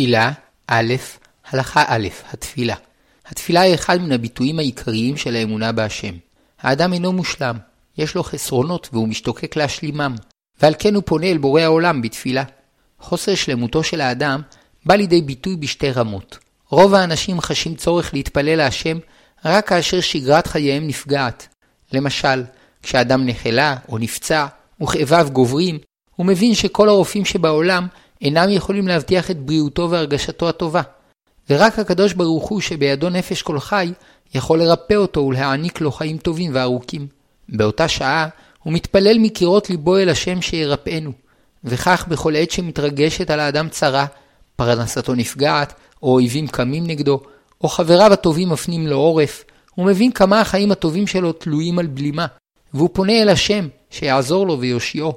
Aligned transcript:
תפילה, 0.00 0.32
א', 0.66 0.94
הלכה 1.50 1.84
א', 1.86 2.08
התפילה. 2.32 2.74
התפילה 3.26 3.60
היא 3.60 3.74
אחד 3.74 4.00
מן 4.00 4.12
הביטויים 4.12 4.58
העיקריים 4.58 5.16
של 5.16 5.36
האמונה 5.36 5.72
בהשם. 5.72 6.14
האדם 6.60 6.92
אינו 6.92 7.12
מושלם, 7.12 7.56
יש 7.98 8.14
לו 8.14 8.22
חסרונות 8.22 8.88
והוא 8.92 9.08
משתוקק 9.08 9.56
להשלימם, 9.56 10.14
ועל 10.60 10.74
כן 10.78 10.94
הוא 10.94 11.02
פונה 11.06 11.26
אל 11.26 11.38
בורא 11.38 11.60
העולם 11.60 12.02
בתפילה. 12.02 12.44
חוסר 13.00 13.34
שלמותו 13.34 13.82
של 13.82 14.00
האדם 14.00 14.42
בא 14.86 14.94
לידי 14.94 15.22
ביטוי 15.22 15.56
בשתי 15.56 15.90
רמות. 15.90 16.38
רוב 16.68 16.94
האנשים 16.94 17.40
חשים 17.40 17.74
צורך 17.74 18.14
להתפלל 18.14 18.56
להשם 18.56 18.98
רק 19.44 19.68
כאשר 19.68 20.00
שגרת 20.00 20.46
חייהם 20.46 20.86
נפגעת. 20.86 21.48
למשל, 21.92 22.44
כשאדם 22.82 23.26
נחלה 23.26 23.76
או 23.88 23.98
נפצע 23.98 24.46
וכאביו 24.82 25.28
גוברים, 25.32 25.78
הוא 26.16 26.26
מבין 26.26 26.54
שכל 26.54 26.88
הרופאים 26.88 27.24
שבעולם 27.24 27.86
אינם 28.22 28.50
יכולים 28.50 28.88
להבטיח 28.88 29.30
את 29.30 29.38
בריאותו 29.38 29.90
והרגשתו 29.90 30.48
הטובה. 30.48 30.82
ורק 31.50 31.78
הקדוש 31.78 32.12
ברוך 32.12 32.48
הוא 32.48 32.60
שבידו 32.60 33.10
נפש 33.10 33.42
כל 33.42 33.60
חי, 33.60 33.92
יכול 34.34 34.58
לרפא 34.58 34.94
אותו 34.94 35.20
ולהעניק 35.20 35.80
לו 35.80 35.92
חיים 35.92 36.18
טובים 36.18 36.50
וארוכים. 36.54 37.06
באותה 37.48 37.88
שעה, 37.88 38.28
הוא 38.62 38.72
מתפלל 38.72 39.18
מקירות 39.18 39.70
ליבו 39.70 39.96
אל 39.96 40.08
השם 40.08 40.42
שירפאנו. 40.42 41.12
וכך 41.64 42.04
בכל 42.08 42.36
עת 42.36 42.50
שמתרגשת 42.50 43.30
על 43.30 43.40
האדם 43.40 43.68
צרה, 43.68 44.06
פרנסתו 44.56 45.14
נפגעת, 45.14 45.74
או 46.02 46.14
אויבים 46.14 46.48
קמים 46.48 46.86
נגדו, 46.86 47.20
או 47.60 47.68
חבריו 47.68 48.12
הטובים 48.12 48.48
מפנים 48.48 48.86
לו 48.86 48.96
עורף, 48.96 49.44
הוא 49.74 49.86
מבין 49.86 50.12
כמה 50.12 50.40
החיים 50.40 50.72
הטובים 50.72 51.06
שלו 51.06 51.32
תלויים 51.32 51.78
על 51.78 51.86
בלימה, 51.86 52.26
והוא 52.74 52.88
פונה 52.92 53.22
אל 53.22 53.28
השם, 53.28 53.68
שיעזור 53.90 54.46
לו 54.46 54.60
ויושיעו. 54.60 55.12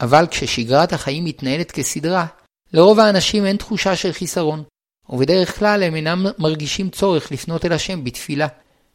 אבל 0.00 0.26
כששגרת 0.30 0.92
החיים 0.92 1.24
מתנהלת 1.24 1.72
כסדרה, 1.72 2.26
לרוב 2.74 3.00
האנשים 3.00 3.46
אין 3.46 3.56
תחושה 3.56 3.96
של 3.96 4.12
חיסרון, 4.12 4.62
ובדרך 5.08 5.58
כלל 5.58 5.82
הם 5.82 5.94
אינם 5.94 6.26
מרגישים 6.38 6.90
צורך 6.90 7.32
לפנות 7.32 7.64
אל 7.64 7.72
השם 7.72 8.04
בתפילה. 8.04 8.46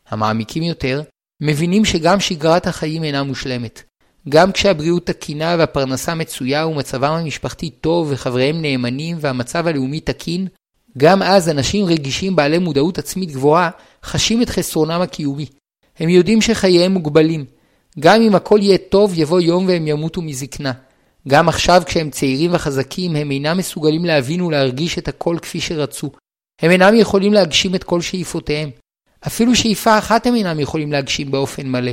המעמיקים 0.09 0.63
יותר, 0.63 1.01
מבינים 1.41 1.85
שגם 1.85 2.19
שגרת 2.19 2.67
החיים 2.67 3.03
אינה 3.03 3.23
מושלמת. 3.23 3.83
גם 4.29 4.51
כשהבריאות 4.51 5.05
תקינה 5.05 5.55
והפרנסה 5.59 6.15
מצויה 6.15 6.67
ומצבם 6.67 7.11
המשפחתי 7.11 7.69
טוב 7.69 8.07
וחבריהם 8.11 8.61
נאמנים 8.61 9.17
והמצב 9.19 9.67
הלאומי 9.67 9.99
תקין, 9.99 10.47
גם 10.97 11.21
אז 11.21 11.49
אנשים 11.49 11.85
רגישים 11.85 12.35
בעלי 12.35 12.57
מודעות 12.57 12.97
עצמית 12.97 13.31
גבוהה 13.31 13.69
חשים 14.03 14.41
את 14.41 14.49
חסרונם 14.49 15.01
הקיומי. 15.01 15.45
הם 15.99 16.09
יודעים 16.09 16.41
שחייהם 16.41 16.91
מוגבלים. 16.91 17.45
גם 17.99 18.21
אם 18.21 18.35
הכל 18.35 18.59
יהיה 18.61 18.77
טוב, 18.77 19.13
יבוא 19.15 19.39
יום 19.39 19.67
והם 19.67 19.87
ימותו 19.87 20.21
מזקנה. 20.21 20.71
גם 21.27 21.49
עכשיו 21.49 21.81
כשהם 21.85 22.09
צעירים 22.09 22.53
וחזקים, 22.53 23.15
הם 23.15 23.31
אינם 23.31 23.57
מסוגלים 23.57 24.05
להבין 24.05 24.41
ולהרגיש 24.41 24.97
את 24.97 25.07
הכל 25.07 25.37
כפי 25.41 25.61
שרצו. 25.61 26.11
הם 26.61 26.71
אינם 26.71 26.95
יכולים 26.95 27.33
להגשים 27.33 27.75
את 27.75 27.83
כל 27.83 28.01
שאיפותיהם. 28.01 28.69
אפילו 29.27 29.55
שאיפה 29.55 29.97
אחת 29.97 30.27
הם 30.27 30.35
אינם 30.35 30.59
יכולים 30.59 30.91
להגשים 30.91 31.31
באופן 31.31 31.67
מלא. 31.67 31.91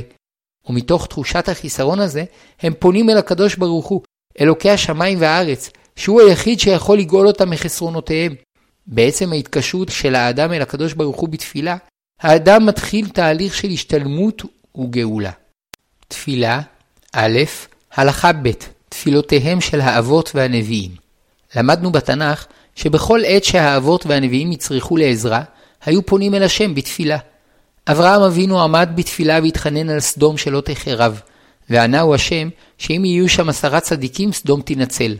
ומתוך 0.69 1.07
תחושת 1.07 1.49
החיסרון 1.49 1.99
הזה, 1.99 2.23
הם 2.59 2.73
פונים 2.79 3.09
אל 3.09 3.17
הקדוש 3.17 3.55
ברוך 3.55 3.87
הוא, 3.87 4.01
אלוקי 4.41 4.69
השמיים 4.69 5.21
והארץ, 5.21 5.69
שהוא 5.95 6.21
היחיד 6.21 6.59
שיכול 6.59 6.99
לגאול 6.99 7.27
אותם 7.27 7.49
מחסרונותיהם. 7.49 8.35
בעצם 8.87 9.33
ההתקשרות 9.33 9.89
של 9.89 10.15
האדם 10.15 10.53
אל 10.53 10.61
הקדוש 10.61 10.93
ברוך 10.93 11.19
הוא 11.19 11.29
בתפילה, 11.29 11.77
האדם 12.21 12.65
מתחיל 12.65 13.09
תהליך 13.09 13.55
של 13.55 13.69
השתלמות 13.69 14.41
וגאולה. 14.77 15.31
תפילה, 16.07 16.61
א', 17.13 17.39
הלכה 17.91 18.31
ב', 18.33 18.49
תפילותיהם 18.97 19.61
של 19.61 19.81
האבות 19.81 20.31
והנביאים. 20.35 20.91
למדנו 21.55 21.91
בתנ"ך 21.91 22.45
שבכל 22.75 23.19
עת 23.25 23.43
שהאבות 23.43 24.05
והנביאים 24.05 24.51
יצרכו 24.51 24.97
לעזרה, 24.97 25.41
היו 25.85 26.05
פונים 26.05 26.33
אל 26.33 26.43
השם 26.43 26.75
בתפילה. 26.75 27.17
אברהם 27.87 28.21
אבינו 28.21 28.63
עמד 28.63 28.89
בתפילה 28.95 29.39
והתחנן 29.43 29.89
על 29.89 29.99
סדום 29.99 30.37
שלא 30.37 30.61
תחרב, 30.61 31.21
וענה 31.69 32.01
הוא 32.01 32.15
השם 32.15 32.49
שאם 32.77 33.05
יהיו 33.05 33.29
שם 33.29 33.49
עשרה 33.49 33.79
צדיקים, 33.79 34.33
סדום 34.33 34.61
תנצל. 34.61 35.15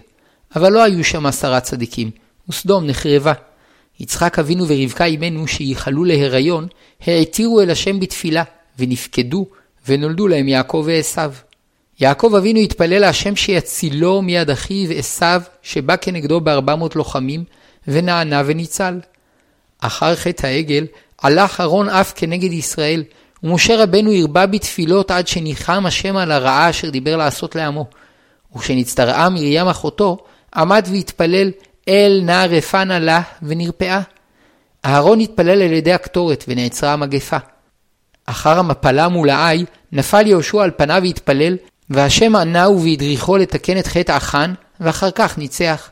אבל 0.56 0.72
לא 0.72 0.84
היו 0.84 1.04
שם 1.04 1.26
עשרה 1.26 1.60
צדיקים, 1.60 2.12
וסדום 2.50 2.88
נחרבה. 2.88 3.34
יצחק 4.00 4.40
אבינו 4.40 4.68
ורבקה 4.68 5.06
אמנו 5.06 5.48
שייחלו 5.48 6.04
להיריון, 6.04 6.68
העתירו 7.02 7.62
אל 7.62 7.70
השם 7.70 8.00
בתפילה, 8.00 8.44
ונפקדו, 8.80 9.46
ונולדו 9.88 10.28
להם 10.28 10.48
יעקב 10.48 10.84
ועשיו. 10.86 11.34
יעקב 12.00 12.34
אבינו 12.38 12.60
התפלל 12.60 13.00
להשם 13.00 13.36
שיצילו 13.36 14.22
מיד 14.22 14.50
אחיו 14.50 14.92
עשיו, 14.92 15.42
שבא 15.62 15.96
כנגדו 15.96 16.42
בארבע 16.42 16.76
מאות 16.76 16.96
לוחמים, 16.96 17.44
ונענה 17.88 18.42
וניצל. 18.46 19.00
אחר 19.80 20.16
חטא 20.16 20.48
העגל, 20.48 20.86
הלך 21.22 21.62
אהרון 21.62 21.90
אף 21.90 22.14
כנגד 22.16 22.52
ישראל, 22.52 23.04
ומשה 23.44 23.84
רבנו 23.84 24.12
הרבה 24.12 24.46
בתפילות 24.46 25.12
עד 25.12 25.28
שניחם 25.28 25.86
השם 25.86 26.18
על 26.18 26.32
הרעה 26.32 26.70
אשר 26.70 26.90
דיבר 26.90 27.18
לעשות 27.18 27.56
לעמו. 27.56 27.86
וכשנצטרעה 28.56 29.30
מרים 29.30 29.68
אחותו, 29.68 30.18
עמד 30.56 30.88
והתפלל 30.92 31.52
אל 31.88 32.22
נא 32.24 32.46
רפנה 32.50 33.00
לה 33.00 33.22
ונרפאה. 33.42 34.02
אהרון 34.86 35.20
התפלל 35.20 35.62
על 35.62 35.74
ידי 35.74 35.94
הקטורת 35.94 36.44
ונעצרה 36.48 36.94
המגפה. 36.94 37.38
אחר 38.26 38.60
המפלה 38.60 39.08
מול 39.08 39.30
העי, 39.30 39.66
נפל 39.92 40.28
יהושע 40.28 40.64
על 40.64 40.72
פניו 40.78 41.02
והתפלל, 41.04 41.58
והשם 41.90 42.36
ענהו 42.36 42.84
והדריכו 42.84 43.38
לתקן 43.38 43.78
את 43.78 43.88
חטא 43.88 44.12
החאן, 44.12 44.54
ואחר 44.80 45.12
כך 45.12 45.38
ניצח. 45.38 45.90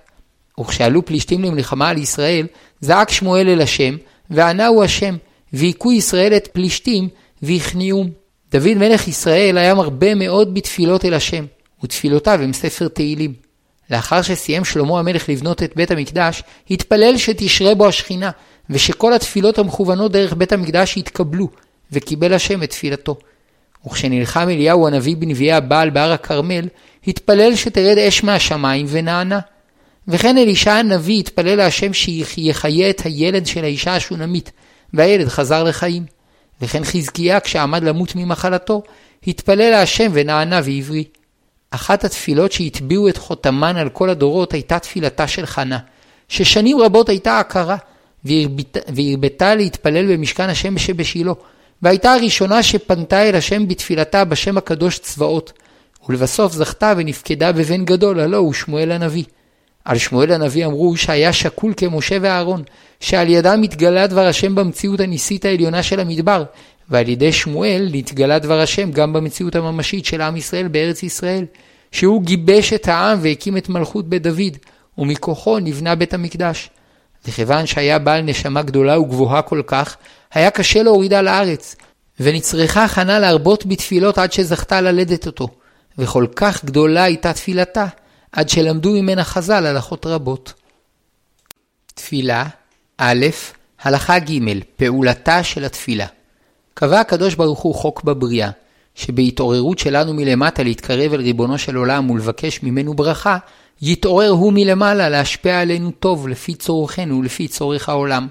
וכשעלו 0.59 1.05
פלישתים 1.05 1.43
למלחמה 1.43 1.89
על 1.89 1.97
ישראל, 1.97 2.47
זעק 2.81 3.09
שמואל 3.09 3.49
אל 3.49 3.61
השם, 3.61 3.95
וענהו 4.29 4.83
השם, 4.83 5.15
והיכו 5.53 5.91
ישראל 5.91 6.33
את 6.33 6.47
פלישתים, 6.47 7.09
והכניעום. 7.41 8.09
דוד 8.51 8.73
מלך 8.73 9.07
ישראל 9.07 9.57
היה 9.57 9.73
מרבה 9.73 10.15
מאוד 10.15 10.53
בתפילות 10.53 11.05
אל 11.05 11.13
השם, 11.13 11.45
ותפילותיו 11.83 12.39
הם 12.41 12.53
ספר 12.53 12.87
תהילים. 12.87 13.33
לאחר 13.89 14.21
שסיים 14.21 14.65
שלמה 14.65 14.99
המלך 14.99 15.29
לבנות 15.29 15.63
את 15.63 15.75
בית 15.75 15.91
המקדש, 15.91 16.43
התפלל 16.71 17.17
שתשרה 17.17 17.75
בו 17.75 17.87
השכינה, 17.87 18.31
ושכל 18.69 19.13
התפילות 19.13 19.59
המכוונות 19.59 20.11
דרך 20.11 20.33
בית 20.33 20.53
המקדש 20.53 20.97
יתקבלו, 20.97 21.47
וקיבל 21.91 22.33
השם 22.33 22.63
את 22.63 22.69
תפילתו. 22.69 23.17
וכשנלחם 23.87 24.49
אליהו 24.49 24.87
הנביא 24.87 25.15
בנביאי 25.15 25.51
הבעל 25.51 25.89
בהר 25.89 26.11
הכרמל, 26.11 26.67
התפלל 27.07 27.55
שתרד 27.55 27.97
אש 27.97 28.23
מהשמיים 28.23 28.85
ונענה. 28.89 29.39
וכן 30.07 30.37
אלישע 30.37 30.73
הנביא 30.73 31.19
התפלל 31.19 31.55
להשם 31.55 31.93
שיחיה 31.93 32.89
את 32.89 33.01
הילד 33.05 33.45
של 33.45 33.63
האישה 33.63 33.95
השונמית, 33.95 34.51
והילד 34.93 35.27
חזר 35.27 35.63
לחיים. 35.63 36.05
וכן 36.61 36.83
חזקיה 36.83 37.39
כשעמד 37.39 37.83
למות 37.83 38.15
ממחלתו, 38.15 38.83
התפלל 39.27 39.69
להשם 39.69 40.11
ונענה 40.13 40.61
ועברי. 40.63 41.03
אחת 41.71 42.03
התפילות 42.03 42.51
שהטביעו 42.51 43.09
את 43.09 43.17
חותמן 43.17 43.77
על 43.77 43.89
כל 43.89 44.09
הדורות 44.09 44.53
הייתה 44.53 44.79
תפילתה 44.79 45.27
של 45.27 45.45
חנה, 45.45 45.79
ששנים 46.29 46.79
רבות 46.79 47.09
הייתה 47.09 47.39
עקרה, 47.39 47.75
והרבתה 48.87 49.55
להתפלל 49.55 50.13
במשכן 50.13 50.49
השם 50.49 50.77
שבשילה, 50.77 51.31
והייתה 51.85 52.13
הראשונה 52.13 52.63
שפנתה 52.63 53.29
אל 53.29 53.35
השם 53.35 53.67
בתפילתה 53.67 54.25
בשם 54.25 54.57
הקדוש 54.57 54.99
צבאות, 54.99 55.53
ולבסוף 56.09 56.53
זכתה 56.53 56.93
ונפקדה 56.97 57.51
בבן 57.51 57.85
גדול, 57.85 58.19
הלא 58.19 58.37
הוא 58.37 58.53
שמואל 58.53 58.91
הנביא. 58.91 59.23
על 59.85 59.97
שמואל 59.97 60.31
הנביא 60.31 60.65
אמרו 60.65 60.97
שהיה 60.97 61.33
שקול 61.33 61.73
כמשה 61.77 62.17
ואהרון, 62.21 62.63
שעל 62.99 63.29
ידם 63.29 63.61
התגלה 63.63 64.07
דבר 64.07 64.27
השם 64.27 64.55
במציאות 64.55 64.99
הניסית 64.99 65.45
העליונה 65.45 65.83
של 65.83 65.99
המדבר, 65.99 66.43
ועל 66.89 67.09
ידי 67.09 67.31
שמואל 67.31 67.89
נתגלה 67.93 68.39
דבר 68.39 68.59
השם 68.59 68.91
גם 68.91 69.13
במציאות 69.13 69.55
הממשית 69.55 70.05
של 70.05 70.21
עם 70.21 70.37
ישראל 70.37 70.67
בארץ 70.67 71.03
ישראל, 71.03 71.45
שהוא 71.91 72.23
גיבש 72.23 72.73
את 72.73 72.87
העם 72.87 73.17
והקים 73.21 73.57
את 73.57 73.69
מלכות 73.69 74.09
בית 74.09 74.23
דוד, 74.23 74.57
ומכוחו 74.97 75.59
נבנה 75.59 75.95
בית 75.95 76.13
המקדש. 76.13 76.69
וכיוון 77.27 77.65
שהיה 77.65 77.99
בעל 77.99 78.21
נשמה 78.21 78.61
גדולה 78.61 78.99
וגבוהה 78.99 79.41
כל 79.41 79.61
כך, 79.67 79.97
היה 80.35 80.51
קשה 80.51 80.83
להורידה 80.83 81.21
לארץ, 81.21 81.75
ונצרכה 82.19 82.87
חנה 82.87 83.19
להרבות 83.19 83.65
בתפילות 83.65 84.17
עד 84.17 84.31
שזכתה 84.31 84.81
ללדת 84.81 85.27
אותו, 85.27 85.47
וכל 85.97 86.25
כך 86.35 86.65
גדולה 86.65 87.03
הייתה 87.03 87.33
תפילתה, 87.33 87.85
עד 88.31 88.49
שלמדו 88.49 88.91
ממנה 88.91 89.23
חז"ל 89.23 89.65
הלכות 89.65 90.05
רבות. 90.05 90.53
תפילה 91.93 92.45
א', 92.97 93.25
הלכה 93.81 94.19
ג', 94.19 94.39
פעולתה 94.75 95.43
של 95.43 95.65
התפילה. 95.65 96.05
קבע 96.73 96.99
הקדוש 96.99 97.35
ברוך 97.35 97.59
הוא 97.59 97.75
חוק 97.75 98.03
בבריאה, 98.03 98.49
שבהתעוררות 98.95 99.79
שלנו 99.79 100.13
מלמטה 100.13 100.63
להתקרב 100.63 101.13
אל 101.13 101.21
ריבונו 101.21 101.57
של 101.57 101.75
עולם 101.75 102.09
ולבקש 102.09 102.63
ממנו 102.63 102.93
ברכה, 102.93 103.37
יתעורר 103.81 104.29
הוא 104.29 104.53
מלמעלה 104.53 105.09
להשפיע 105.09 105.61
עלינו 105.61 105.91
טוב 105.91 106.27
לפי 106.27 106.55
צורכנו 106.55 107.19
ולפי 107.19 107.47
צורך 107.47 107.89
העולם. 107.89 108.27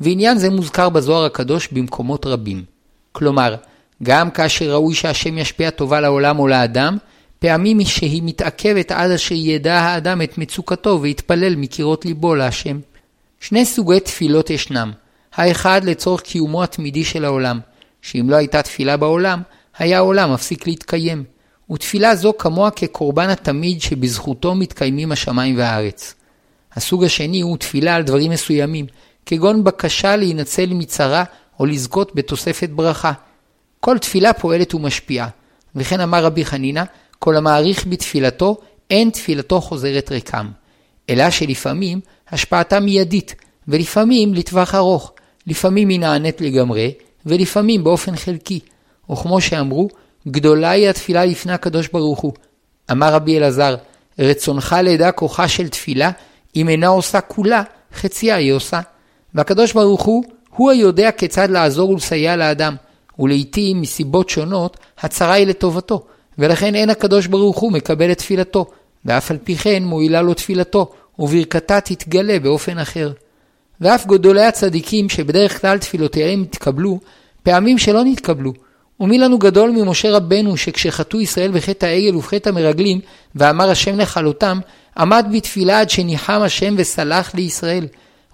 ועניין 0.00 0.38
זה 0.38 0.50
מוזכר 0.50 0.88
בזוהר 0.88 1.24
הקדוש 1.24 1.68
במקומות 1.72 2.26
רבים. 2.26 2.64
כלומר, 3.12 3.54
גם 4.02 4.30
כאשר 4.30 4.70
ראוי 4.70 4.94
שהשם 4.94 5.38
ישפיע 5.38 5.70
טובה 5.70 6.00
לעולם 6.00 6.38
או 6.38 6.48
לאדם, 6.48 6.96
פעמים 7.38 7.84
שהיא 7.84 8.22
מתעכבת 8.24 8.92
עד 8.92 9.10
אשר 9.10 9.34
ידע 9.34 9.74
האדם 9.74 10.22
את 10.22 10.38
מצוקתו 10.38 10.98
ויתפלל 11.02 11.56
מקירות 11.56 12.04
ליבו 12.04 12.34
להשם. 12.34 12.78
שני 13.40 13.64
סוגי 13.64 14.00
תפילות 14.00 14.50
ישנם. 14.50 14.92
האחד 15.34 15.84
לצורך 15.84 16.20
קיומו 16.20 16.62
התמידי 16.62 17.04
של 17.04 17.24
העולם, 17.24 17.60
שאם 18.02 18.30
לא 18.30 18.36
הייתה 18.36 18.62
תפילה 18.62 18.96
בעולם, 18.96 19.42
היה 19.78 19.96
העולם 19.96 20.32
מפסיק 20.32 20.66
להתקיים. 20.66 21.24
ותפילה 21.70 22.16
זו 22.16 22.32
כמוה 22.38 22.70
כקורבן 22.70 23.28
התמיד 23.28 23.80
שבזכותו 23.80 24.54
מתקיימים 24.54 25.12
השמיים 25.12 25.58
והארץ. 25.58 26.14
הסוג 26.74 27.04
השני 27.04 27.40
הוא 27.40 27.56
תפילה 27.56 27.94
על 27.94 28.02
דברים 28.02 28.30
מסוימים, 28.30 28.86
כגון 29.26 29.64
בקשה 29.64 30.16
להינצל 30.16 30.66
מצרה 30.66 31.24
או 31.60 31.66
לזכות 31.66 32.14
בתוספת 32.14 32.68
ברכה. 32.68 33.12
כל 33.80 33.98
תפילה 33.98 34.32
פועלת 34.32 34.74
ומשפיעה, 34.74 35.28
וכן 35.76 36.00
אמר 36.00 36.24
רבי 36.24 36.44
חנינא, 36.44 36.82
כל 37.18 37.36
המעריך 37.36 37.86
בתפילתו, 37.86 38.56
אין 38.90 39.10
תפילתו 39.10 39.60
חוזרת 39.60 40.10
ריקם. 40.10 40.46
אלא 41.10 41.30
שלפעמים 41.30 42.00
השפעתה 42.30 42.80
מיידית, 42.80 43.34
ולפעמים 43.68 44.34
לטווח 44.34 44.74
ארוך, 44.74 45.12
לפעמים 45.46 45.88
היא 45.88 46.00
נענית 46.00 46.40
לגמרי, 46.40 46.92
ולפעמים 47.26 47.84
באופן 47.84 48.16
חלקי. 48.16 48.60
וכמו 49.10 49.40
שאמרו, 49.40 49.88
גדולה 50.28 50.70
היא 50.70 50.88
התפילה 50.88 51.24
לפני 51.24 51.52
הקדוש 51.52 51.88
ברוך 51.88 52.20
הוא. 52.20 52.32
אמר 52.90 53.12
רבי 53.12 53.38
אלעזר, 53.38 53.76
רצונך 54.18 54.76
לדע 54.82 55.12
כוחה 55.12 55.48
של 55.48 55.68
תפילה, 55.68 56.10
אם 56.56 56.68
אינה 56.68 56.86
עושה 56.86 57.20
כולה, 57.20 57.62
חציה 57.94 58.36
היא 58.36 58.52
עושה. 58.52 58.80
והקדוש 59.36 59.72
ברוך 59.72 60.02
הוא, 60.02 60.24
הוא 60.56 60.70
היודע 60.70 61.10
כיצד 61.10 61.50
לעזור 61.50 61.90
ולסייע 61.90 62.36
לאדם, 62.36 62.76
ולעיתים 63.18 63.80
מסיבות 63.80 64.28
שונות, 64.28 64.76
הצרה 64.98 65.32
היא 65.32 65.46
לטובתו, 65.46 66.06
ולכן 66.38 66.74
אין 66.74 66.90
הקדוש 66.90 67.26
ברוך 67.26 67.58
הוא 67.58 67.72
מקבל 67.72 68.12
את 68.12 68.18
תפילתו, 68.18 68.66
ואף 69.04 69.30
על 69.30 69.38
פי 69.44 69.56
כן 69.56 69.82
מועילה 69.84 70.22
לו 70.22 70.34
תפילתו, 70.34 70.92
וברכתה 71.18 71.80
תתגלה 71.80 72.38
באופן 72.38 72.78
אחר. 72.78 73.12
ואף 73.80 74.06
גדולי 74.06 74.44
הצדיקים 74.44 75.08
שבדרך 75.08 75.60
כלל 75.60 75.78
תפילותיהם 75.78 76.42
התקבלו, 76.42 76.98
פעמים 77.42 77.78
שלא 77.78 78.04
נתקבלו. 78.04 78.52
ומי 79.00 79.18
לנו 79.18 79.38
גדול 79.38 79.70
ממשה 79.70 80.10
רבנו 80.10 80.56
שכשחטאו 80.56 81.20
ישראל 81.20 81.50
בחטא 81.50 81.86
העגל 81.86 82.16
ובחטא 82.16 82.48
המרגלים, 82.48 83.00
ואמר 83.34 83.70
השם 83.70 83.98
לכלותם, 83.98 84.58
עמד 84.98 85.26
בתפילה 85.32 85.80
עד 85.80 85.90
שניחם 85.90 86.40
השם 86.42 86.74
וסלח 86.78 87.34
לישראל. 87.34 87.86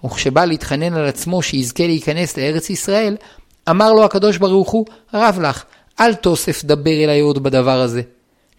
וכשבא 0.05 0.45
להתחנן 0.45 0.93
על 0.93 1.05
עצמו 1.05 1.41
שיזכה 1.41 1.87
להיכנס 1.87 2.37
לארץ 2.37 2.69
ישראל, 2.69 3.17
אמר 3.69 3.93
לו 3.93 4.03
הקדוש 4.03 4.37
ברוך 4.37 4.69
הוא, 4.69 4.85
רב 5.13 5.39
לך, 5.41 5.63
אל 5.99 6.13
תוסף 6.13 6.65
דבר 6.65 7.03
אליי 7.03 7.19
עוד 7.19 7.43
בדבר 7.43 7.81
הזה. 7.81 8.01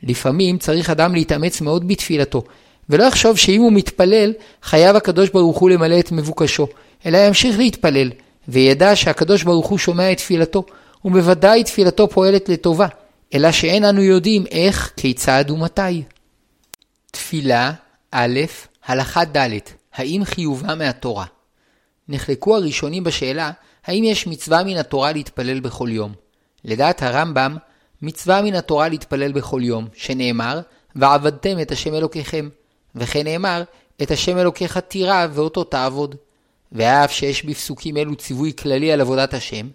לפעמים 0.02 0.58
צריך 0.58 0.90
אדם 0.90 1.14
להתאמץ 1.14 1.60
מאוד 1.60 1.88
בתפילתו, 1.88 2.42
ולא 2.90 3.04
יחשוב 3.04 3.36
שאם 3.36 3.60
הוא 3.60 3.72
מתפלל, 3.72 4.32
חייב 4.62 4.96
הקדוש 4.96 5.30
ברוך 5.30 5.58
הוא 5.58 5.70
למלא 5.70 5.98
את 5.98 6.12
מבוקשו, 6.12 6.66
אלא 7.06 7.18
ימשיך 7.18 7.58
להתפלל, 7.58 8.10
וידע 8.48 8.96
שהקדוש 8.96 9.42
ברוך 9.42 9.66
הוא 9.66 9.78
שומע 9.78 10.12
את 10.12 10.16
תפילתו, 10.16 10.64
ובוודאי 11.04 11.64
תפילתו 11.64 12.08
פועלת 12.08 12.48
לטובה, 12.48 12.86
אלא 13.34 13.52
שאין 13.52 13.84
אנו 13.84 14.02
יודעים 14.02 14.44
איך, 14.50 14.92
כיצד 14.96 15.44
ומתי. 15.48 16.02
תפילה 17.10 17.72
א', 18.10 18.40
הלכה 18.86 19.24
ד', 19.24 19.48
האם 19.94 20.24
חיובה 20.24 20.74
מהתורה? 20.74 21.24
נחלקו 22.08 22.56
הראשונים 22.56 23.04
בשאלה, 23.04 23.50
האם 23.86 24.04
יש 24.04 24.26
מצווה 24.26 24.64
מן 24.64 24.76
התורה 24.76 25.12
להתפלל 25.12 25.60
בכל 25.60 25.88
יום. 25.90 26.12
לדעת 26.64 27.02
הרמב"ם, 27.02 27.56
מצווה 28.02 28.42
מן 28.42 28.54
התורה 28.54 28.88
להתפלל 28.88 29.32
בכל 29.32 29.60
יום, 29.64 29.88
שנאמר, 29.94 30.60
ועבדתם 30.96 31.60
את 31.62 31.70
השם 31.70 31.94
אלוקיכם. 31.94 32.48
וכן 32.94 33.24
נאמר, 33.24 33.62
את 34.02 34.10
השם 34.10 34.38
אלוקיך 34.38 34.78
תירא 34.78 35.26
ואותו 35.32 35.64
תעבוד. 35.64 36.14
ואף 36.72 37.12
שיש 37.12 37.44
בפסוקים 37.44 37.96
אלו 37.96 38.16
ציווי 38.16 38.52
כללי 38.52 38.92
על 38.92 39.00
עבודת 39.00 39.34
השם, 39.34 39.68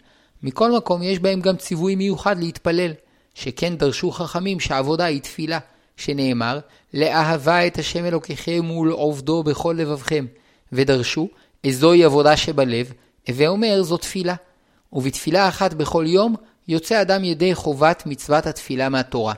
מכל 0.44 0.72
מקום 0.72 1.04
יש 1.04 1.20
בהם 1.20 1.42
גם 1.42 1.58
ציווי 1.58 1.96
מיוחד 1.96 2.40
להתפלל, 2.40 2.92
שכן 3.34 3.78
דרשו 3.78 4.12
חכמים 4.12 4.60
שעבודה 4.60 5.06
היא 5.06 5.22
תפילה, 5.22 5.60
שנאמר, 5.98 6.60
לאהבה 6.94 7.68
את 7.68 7.78
השם 7.78 8.06
אלוקיכם 8.06 8.72
ולעובדו 8.72 9.44
בכל 9.44 9.76
לבבכם, 9.78 10.26
ודרשו, 10.72 11.30
איזוהי 11.64 12.04
עבודה 12.04 12.38
שבלב, 12.38 12.94
הווה 13.28 13.48
אומר 13.48 13.84
זו 13.84 13.98
תפילה. 13.98 14.36
ובתפילה 14.94 15.48
אחת 15.48 15.74
בכל 15.74 16.06
יום, 16.08 16.36
יוצא 16.68 17.02
אדם 17.02 17.24
ידי 17.24 17.56
חובת 17.56 18.04
מצוות 18.06 18.48
התפילה 18.48 18.90
מהתורה. 18.90 19.34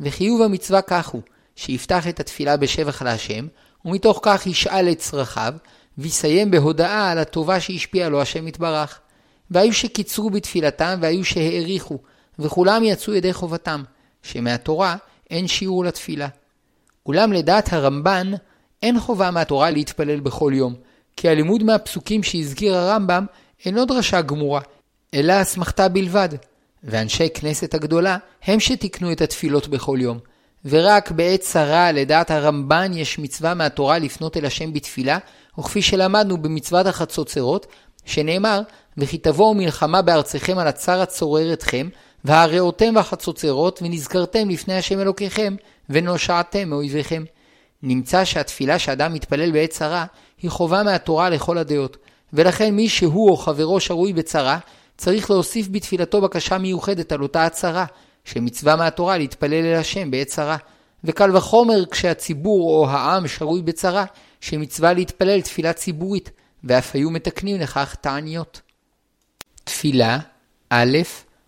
וחיוב 0.00 0.42
המצווה 0.42 0.82
כך 0.82 1.08
הוא, 1.08 1.22
שיפתח 1.56 2.08
את 2.08 2.20
התפילה 2.20 2.56
בשבח 2.56 3.02
להשם, 3.02 3.46
ומתוך 3.84 4.20
כך 4.22 4.46
ישאל 4.46 4.88
את 4.92 4.98
צרכיו, 4.98 5.54
ויסיים 5.98 6.50
בהודאה 6.50 7.10
על 7.10 7.18
הטובה 7.18 7.60
שהשפיע 7.60 8.08
לו 8.08 8.22
השם 8.22 8.48
יתברך. 8.48 9.00
והיו 9.50 9.72
שקיצרו 9.72 10.30
בתפילתם 10.30 10.98
והיו 11.02 11.24
שהאריכו, 11.24 11.98
וכולם 12.38 12.84
יצאו 12.84 13.14
ידי 13.14 13.32
חובתם, 13.32 13.82
שמהתורה 14.22 14.96
אין 15.30 15.48
שיעור 15.48 15.84
לתפילה. 15.84 16.28
אולם 17.06 17.32
לדעת 17.32 17.72
הרמב"ן, 17.72 18.32
אין 18.82 19.00
חובה 19.00 19.30
מהתורה 19.30 19.70
להתפלל 19.70 20.20
בכל 20.20 20.52
יום, 20.54 20.74
כי 21.20 21.28
הלימוד 21.28 21.62
מהפסוקים 21.62 22.22
שהזכיר 22.22 22.76
הרמב"ם 22.76 23.26
אינו 23.64 23.84
דרשה 23.84 24.20
גמורה, 24.20 24.60
אלא 25.14 25.42
אסמכתה 25.42 25.88
בלבד, 25.88 26.28
ואנשי 26.84 27.28
כנסת 27.34 27.74
הגדולה 27.74 28.18
הם 28.42 28.60
שתיקנו 28.60 29.12
את 29.12 29.20
התפילות 29.20 29.68
בכל 29.68 29.98
יום, 30.00 30.18
ורק 30.64 31.10
בעת 31.10 31.40
צרה 31.40 31.92
לדעת 31.92 32.30
הרמב"ן 32.30 32.92
יש 32.94 33.18
מצווה 33.18 33.54
מהתורה 33.54 33.98
לפנות 33.98 34.36
אל 34.36 34.44
השם 34.44 34.72
בתפילה, 34.72 35.18
וכפי 35.58 35.82
שלמדנו 35.82 36.42
במצוות 36.42 36.86
החצוצרות, 36.86 37.66
שנאמר, 38.04 38.62
וכי 38.98 39.18
תבואו 39.18 39.54
מלחמה 39.54 40.02
בארציכם 40.02 40.58
על 40.58 40.68
הצר 40.68 41.00
הצורר 41.00 41.52
אתכם, 41.52 41.88
והרעותם 42.24 42.94
בחצוצרות, 42.94 43.80
ונזכרתם 43.82 44.50
לפני 44.50 44.74
השם 44.74 45.00
אלוקיכם, 45.00 45.56
ונושעתם 45.90 46.68
מאויביכם. 46.68 47.24
נמצא 47.82 48.24
שהתפילה 48.24 48.78
שאדם 48.78 49.14
מתפלל 49.14 49.52
בעת 49.52 49.70
צרה, 49.70 50.06
היא 50.42 50.50
חובה 50.50 50.82
מהתורה 50.82 51.30
לכל 51.30 51.58
הדעות, 51.58 51.96
ולכן 52.32 52.74
מי 52.74 52.88
שהוא 52.88 53.30
או 53.30 53.36
חברו 53.36 53.80
שרוי 53.80 54.12
בצרה, 54.12 54.58
צריך 54.96 55.30
להוסיף 55.30 55.68
בתפילתו 55.70 56.20
בקשה 56.20 56.58
מיוחדת 56.58 57.12
על 57.12 57.22
אותה 57.22 57.46
הצרה, 57.46 57.84
שמצווה 58.24 58.76
מהתורה 58.76 59.18
להתפלל 59.18 59.64
אל 59.64 59.74
השם 59.74 60.10
בעת 60.10 60.26
צרה. 60.26 60.56
וקל 61.04 61.36
וחומר 61.36 61.86
כשהציבור 61.90 62.70
או 62.70 62.90
העם 62.90 63.28
שרוי 63.28 63.62
בצרה, 63.62 64.04
שמצווה 64.40 64.92
להתפלל 64.92 65.40
תפילה 65.40 65.72
ציבורית, 65.72 66.30
ואף 66.64 66.94
היו 66.94 67.10
מתקנים 67.10 67.60
לכך 67.60 67.94
תעניות. 68.00 68.60
תפילה 69.64 70.18
א', 70.70 70.98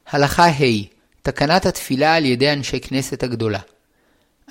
הלכה 0.06 0.46
ה', 0.46 0.82
תקנת 1.22 1.66
התפילה 1.66 2.14
על 2.14 2.24
ידי 2.24 2.52
אנשי 2.52 2.80
כנסת 2.80 3.22
הגדולה. 3.22 3.58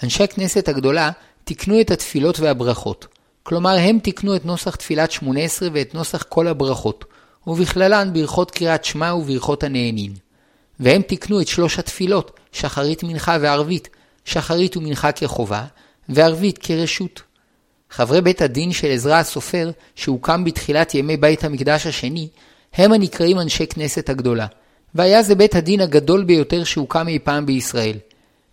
אנשי 0.04 0.28
כנסת 0.28 0.68
הגדולה 0.68 1.12
תיקנו 1.44 1.82
את 1.82 1.92
התפילות 1.92 2.40
והברכות, 2.40 3.08
כלומר 3.44 3.76
הם 3.80 4.00
תיקנו 4.00 4.36
את 4.36 4.46
נוסח 4.46 4.76
תפילת 4.76 5.12
שמונה 5.12 5.40
עשרה 5.40 5.70
ואת 5.74 5.94
נוסח 5.96 6.24
כל 6.24 6.48
הברכות, 6.48 7.06
ובכללן 7.48 8.14
ברכות 8.14 8.52
קריאת 8.52 8.86
שמע 8.86 9.16
וברכות 9.16 9.64
הנהנין. 9.64 10.14
והם 10.80 11.02
תיקנו 11.02 11.42
את 11.42 11.48
שלוש 11.48 11.80
התפילות, 11.80 12.40
שחרית 12.52 13.04
מנחה 13.04 13.38
וערבית, 13.42 13.90
שחרית 14.26 14.78
ומנחה 14.78 15.12
כחובה, 15.12 15.66
וערבית 16.10 16.58
כרשות. 16.58 17.22
חברי 17.90 18.22
בית 18.22 18.42
הדין 18.42 18.72
של 18.72 18.92
עזרא 18.92 19.16
הסופר, 19.16 19.72
שהוקם 19.96 20.44
בתחילת 20.44 20.96
ימי 20.96 21.18
בית 21.18 21.44
המקדש 21.44 21.88
השני, 21.88 22.28
הם 22.74 22.94
הנקראים 22.94 23.40
אנשי 23.40 23.68
כנסת 23.68 24.10
הגדולה, 24.10 24.48
והיה 24.96 25.24
זה 25.24 25.36
בית 25.36 25.56
הדין 25.56 25.82
הגדול 25.82 26.24
ביותר 26.24 26.64
שהוקם 26.64 27.08
אי 27.08 27.20
פעם 27.20 27.46
בישראל. 27.46 27.98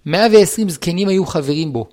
120 0.07 0.69
זקנים 0.69 1.09
היו 1.09 1.27
חברים 1.27 1.73
בו, 1.73 1.89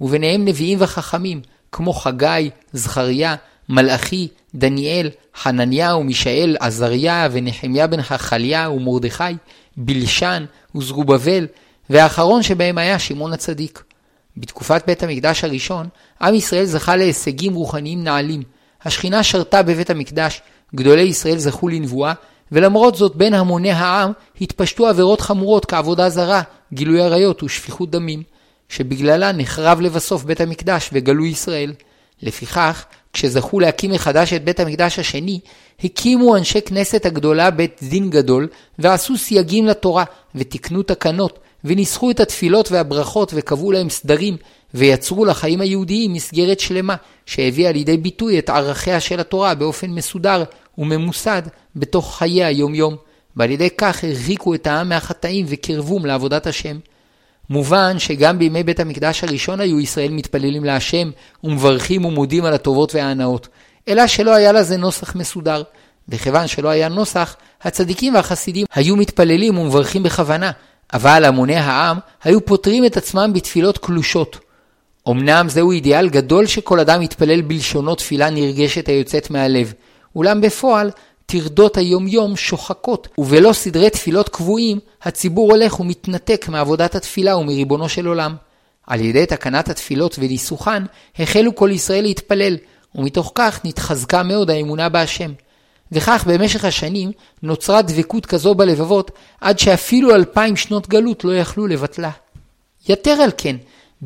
וביניהם 0.00 0.44
נביאים 0.44 0.78
וחכמים, 0.80 1.40
כמו 1.74 1.92
חגי, 1.92 2.50
זכריה, 2.72 3.34
מלאכי, 3.68 4.28
דניאל, 4.54 5.10
חנניה 5.36 5.96
ומישאל, 5.96 6.56
עזריה 6.60 7.28
ונחמיה 7.32 7.86
בן 7.86 8.02
חכליה 8.02 8.70
ומרדכי, 8.70 9.24
בלשן 9.76 10.44
וזרובבל, 10.74 11.46
והאחרון 11.90 12.42
שבהם 12.42 12.78
היה 12.78 12.98
שמעון 12.98 13.32
הצדיק. 13.32 13.82
בתקופת 14.36 14.82
בית 14.86 15.02
המקדש 15.02 15.44
הראשון, 15.44 15.88
עם 16.22 16.34
ישראל 16.34 16.64
זכה 16.64 16.96
להישגים 16.96 17.54
רוחניים 17.54 18.04
נעלים. 18.04 18.42
השכינה 18.84 19.22
שרתה 19.22 19.62
בבית 19.62 19.90
המקדש, 19.90 20.42
גדולי 20.74 21.02
ישראל 21.02 21.38
זכו 21.38 21.68
לנבואה, 21.68 22.12
ולמרות 22.52 22.94
זאת 22.94 23.16
בין 23.16 23.34
המוני 23.34 23.70
העם 23.72 24.12
התפשטו 24.40 24.86
עבירות 24.88 25.20
חמורות 25.20 25.64
כעבודה 25.64 26.08
זרה, 26.08 26.42
גילוי 26.72 27.00
עריות 27.00 27.42
ושפיכות 27.42 27.90
דמים, 27.90 28.22
שבגללה 28.74 29.32
נחרב 29.32 29.80
לבסוף 29.80 30.24
בית 30.24 30.40
המקדש 30.40 30.90
וגלו 30.92 31.24
ישראל. 31.24 31.72
לפיכך, 32.22 32.84
כשזכו 33.12 33.60
להקים 33.60 33.90
מחדש 33.90 34.32
את 34.32 34.44
בית 34.44 34.60
המקדש 34.60 34.98
השני, 34.98 35.40
הקימו 35.84 36.36
אנשי 36.36 36.60
כנסת 36.62 37.06
הגדולה 37.06 37.50
בית 37.50 37.80
דין 37.82 38.10
גדול, 38.10 38.48
ועשו 38.78 39.16
סייגים 39.16 39.66
לתורה, 39.66 40.04
ותיקנו 40.34 40.82
תקנות, 40.82 41.38
וניסחו 41.64 42.10
את 42.10 42.20
התפילות 42.20 42.72
והברכות 42.72 43.32
וקבעו 43.34 43.72
להם 43.72 43.90
סדרים, 43.90 44.36
ויצרו 44.74 45.24
לחיים 45.24 45.60
היהודיים 45.60 46.12
מסגרת 46.12 46.60
שלמה, 46.60 46.96
שהביאה 47.26 47.72
לידי 47.72 47.96
ביטוי 47.96 48.38
את 48.38 48.50
ערכיה 48.50 49.00
של 49.00 49.20
התורה 49.20 49.54
באופן 49.54 49.90
מסודר 49.90 50.44
וממוסד 50.78 51.42
בתוך 51.76 52.16
חיי 52.18 52.44
היומיום, 52.44 52.96
ועל 53.36 53.50
ידי 53.50 53.68
כך 53.78 54.04
הרחיקו 54.04 54.54
את 54.54 54.66
העם 54.66 54.88
מהחטאים 54.88 55.46
וקרבום 55.48 56.06
לעבודת 56.06 56.46
השם. 56.46 56.76
מובן 57.50 57.98
שגם 57.98 58.38
בימי 58.38 58.62
בית 58.62 58.80
המקדש 58.80 59.24
הראשון 59.24 59.60
היו 59.60 59.80
ישראל 59.80 60.10
מתפללים 60.12 60.64
להשם 60.64 61.10
ומברכים 61.44 62.04
ומודים 62.04 62.44
על 62.44 62.52
הטובות 62.52 62.94
וההנאות, 62.94 63.48
אלא 63.88 64.06
שלא 64.06 64.34
היה 64.34 64.52
לזה 64.52 64.76
נוסח 64.76 65.16
מסודר. 65.16 65.62
וכיוון 66.08 66.46
שלא 66.46 66.68
היה 66.68 66.88
נוסח, 66.88 67.36
הצדיקים 67.62 68.14
והחסידים 68.14 68.66
היו 68.74 68.96
מתפללים 68.96 69.58
ומברכים 69.58 70.02
בכוונה, 70.02 70.50
אבל 70.92 71.24
המוני 71.24 71.56
העם 71.56 71.98
היו 72.24 72.44
פותרים 72.44 72.84
את 72.84 72.96
עצמם 72.96 73.30
בתפילות 73.34 73.78
קלושות. 73.78 74.38
אמנם 75.08 75.46
זהו 75.48 75.72
אידיאל 75.72 76.08
גדול 76.08 76.46
שכל 76.46 76.80
אדם 76.80 77.02
יתפלל 77.02 77.40
בלשונו 77.40 77.94
תפילה 77.94 78.30
נרגשת 78.30 78.88
היוצאת 78.88 79.30
מהלב, 79.30 79.72
אולם 80.16 80.40
בפועל 80.40 80.90
טרדות 81.26 81.76
היומיום 81.76 82.36
שוחקות, 82.36 83.08
ובלא 83.18 83.52
סדרי 83.52 83.90
תפילות 83.90 84.28
קבועים, 84.28 84.78
הציבור 85.02 85.50
הולך 85.50 85.80
ומתנתק 85.80 86.46
מעבודת 86.48 86.94
התפילה 86.94 87.36
ומריבונו 87.36 87.88
של 87.88 88.06
עולם. 88.06 88.34
על 88.86 89.00
ידי 89.00 89.26
תקנת 89.26 89.68
התפילות 89.68 90.16
וניסוחן, 90.18 90.84
החלו 91.18 91.54
כל 91.54 91.70
ישראל 91.72 92.02
להתפלל, 92.02 92.56
ומתוך 92.94 93.32
כך 93.34 93.60
נתחזקה 93.64 94.22
מאוד 94.22 94.50
האמונה 94.50 94.88
בהשם. 94.88 95.32
וכך 95.92 96.24
במשך 96.26 96.64
השנים 96.64 97.12
נוצרה 97.42 97.82
דבקות 97.82 98.26
כזו 98.26 98.54
בלבבות, 98.54 99.10
עד 99.40 99.58
שאפילו 99.58 100.14
אלפיים 100.14 100.56
שנות 100.56 100.88
גלות 100.88 101.24
לא 101.24 101.36
יכלו 101.36 101.66
לבטלה. 101.66 102.10
יתר 102.88 103.10
על 103.10 103.30
כן, 103.36 103.56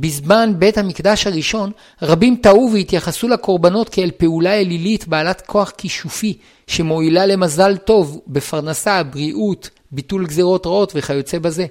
בזמן 0.01 0.53
בית 0.59 0.79
המקדש 0.79 1.27
הראשון, 1.27 1.71
רבים 2.03 2.37
טעו 2.37 2.71
והתייחסו 2.73 3.29
לקורבנות 3.29 3.89
כאל 3.89 4.11
פעולה 4.17 4.55
אלילית 4.55 5.09
בעלת 5.09 5.41
כוח 5.41 5.73
כישופי, 5.79 6.37
שמועילה 6.67 7.27
למזל 7.27 7.77
טוב, 7.77 8.21
בפרנסה, 8.27 9.03
בריאות, 9.03 9.71
ביטול 9.93 10.27
גזירות 10.27 10.67
רעות 10.67 10.93
וכיוצא 10.97 11.39
בזה. 11.39 11.67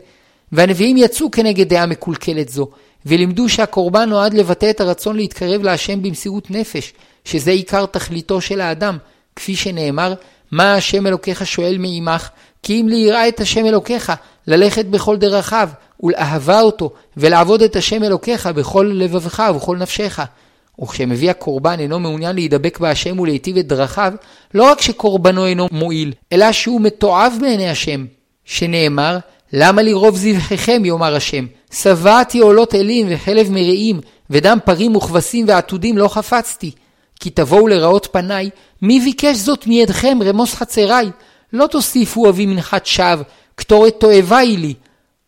והנביאים 0.52 0.98
יצאו 0.98 1.32
כנגד 1.32 1.70
דעה 1.70 1.86
מקולקלת 1.86 2.50
זו, 2.50 2.68
ולימדו 3.06 3.50
שהקורבן 3.50 4.10
נועד 4.10 4.34
לבטא 4.34 4.70
את 4.70 4.82
הרצון 4.82 5.16
להתקרב 5.16 5.64
להשם 5.64 6.02
במסירות 6.02 6.52
נפש, 6.52 6.94
שזה 7.26 7.52
עיקר 7.52 7.86
תכליתו 7.86 8.42
של 8.42 8.62
האדם, 8.62 8.98
כפי 9.36 9.56
שנאמר, 9.56 10.14
מה 10.52 10.74
השם 10.74 11.08
אלוקיך 11.08 11.46
שואל 11.46 11.78
מעמך, 11.78 12.30
כי 12.64 12.82
אם 12.82 12.88
ליראה 12.88 13.28
את 13.28 13.40
השם 13.40 13.66
אלוקיך, 13.66 14.12
ללכת 14.48 14.86
בכל 14.86 15.18
דרכיו, 15.18 15.70
ולאהבה 16.04 16.62
אותו, 16.62 16.92
ולעבוד 17.18 17.62
את 17.62 17.76
השם 17.76 18.04
אלוקיך 18.04 18.48
בכל 18.48 18.92
לבבך 18.96 19.44
ובכל 19.50 19.78
נפשך. 19.78 20.20
וכשמביא 20.82 21.30
הקורבן 21.30 21.80
אינו 21.80 22.00
מעוניין 22.00 22.36
להידבק 22.36 22.80
בהשם 22.80 23.20
ולהיטיב 23.20 23.58
את 23.58 23.68
דרכיו, 23.68 24.14
לא 24.54 24.64
רק 24.64 24.82
שקורבנו 24.82 25.46
אינו 25.46 25.68
מועיל, 25.72 26.14
אלא 26.34 26.52
שהוא 26.52 26.82
מתועב 26.82 27.34
בעיני 27.42 27.70
השם, 27.70 28.06
שנאמר, 28.46 29.18
למה 29.54 29.82
לרוב 29.82 30.18
זבחיכם, 30.18 30.86
יאמר 30.86 31.16
השם, 31.16 31.46
שבעתי 31.74 32.40
עולות 32.40 32.76
אלים 32.76 33.08
וחלב 33.10 33.52
מרעים, 33.52 34.02
ודם 34.30 34.58
פרים 34.66 34.96
וכבשים 34.96 35.46
ועתודים 35.48 35.98
לא 35.98 36.08
חפצתי. 36.08 36.72
כי 37.20 37.30
תבואו 37.30 37.68
לראות 37.68 38.08
פניי, 38.12 38.50
מי 38.82 39.00
ביקש 39.00 39.38
זאת 39.38 39.68
מידכם 39.68 40.20
רמוס 40.26 40.56
חצריי? 40.56 41.10
לא 41.54 41.68
תוסיפו 41.68 42.30
אבי 42.30 42.46
מנחת 42.46 42.86
שווא, 42.86 43.24
קטורת 43.56 43.96
תועבה 44.00 44.38
היא 44.38 44.58
לי. 44.58 44.74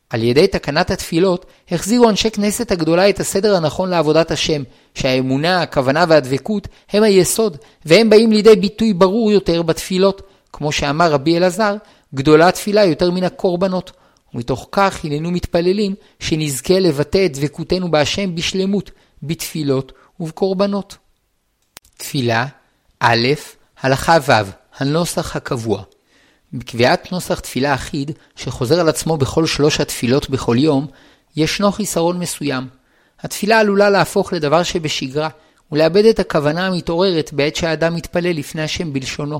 על 0.10 0.24
ידי 0.24 0.48
תקנת 0.48 0.92
התפילות, 0.92 1.46
החזירו 1.72 2.10
אנשי 2.10 2.32
כנסת 2.32 2.72
הגדולה 2.72 3.10
את 3.10 3.20
הסדר 3.20 3.56
הנכון 3.56 3.90
לעבודת 3.90 4.32
השם, 4.32 4.64
שהאמונה, 4.96 5.62
הכוונה 5.62 6.06
והדבקות 6.08 6.68
הם 6.90 7.04
היסוד, 7.04 7.58
והם 7.86 8.10
באים 8.10 8.32
לידי 8.32 8.56
ביטוי 8.56 8.94
ברור 8.94 9.32
יותר 9.32 9.62
בתפילות. 9.62 10.22
כמו 10.54 10.72
שאמר 10.72 11.12
רבי 11.12 11.38
אלעזר, 11.38 11.76
גדולה 12.16 12.48
התפילה 12.48 12.86
יותר 12.86 13.12
מן 13.12 13.24
הקורבנות. 13.24 13.92
ומתוך 14.34 14.68
כך 14.72 15.06
הננו 15.06 15.32
מתפללים 15.32 15.96
שנזכה 16.20 16.80
לבטא 16.80 17.26
את 17.26 17.38
דבקותנו 17.38 17.92
בהשם 17.92 18.36
בשלמות, 18.36 18.92
בתפילות 19.24 19.92
ובקורבנות. 20.20 20.98
תפילה 21.98 22.46
א', 23.00 23.28
הלכה 23.82 24.18
ו', 24.28 24.52
הנוסח 24.78 25.36
הקבוע. 25.36 25.84
בקביעת 26.54 27.12
נוסח 27.12 27.40
תפילה 27.40 27.74
אחיד, 27.74 28.12
שחוזר 28.36 28.80
על 28.80 28.90
עצמו 28.90 29.18
בכל 29.18 29.46
שלוש 29.46 29.80
התפילות 29.80 30.30
בכל 30.30 30.56
יום, 30.60 30.88
ישנו 31.36 31.72
חיסרון 31.72 32.20
מסוים. 32.20 32.68
התפילה 33.20 33.60
עלולה 33.60 33.90
להפוך 33.90 34.34
לדבר 34.34 34.64
שבשגרה, 34.64 35.30
ולאבד 35.72 36.06
את 36.06 36.20
הכוונה 36.20 36.68
המתעוררת 36.68 37.34
בעת 37.34 37.56
שהאדם 37.56 37.96
מתפלל 37.96 38.32
לפני 38.32 38.62
השם 38.62 38.94
בלשונו. 38.94 39.40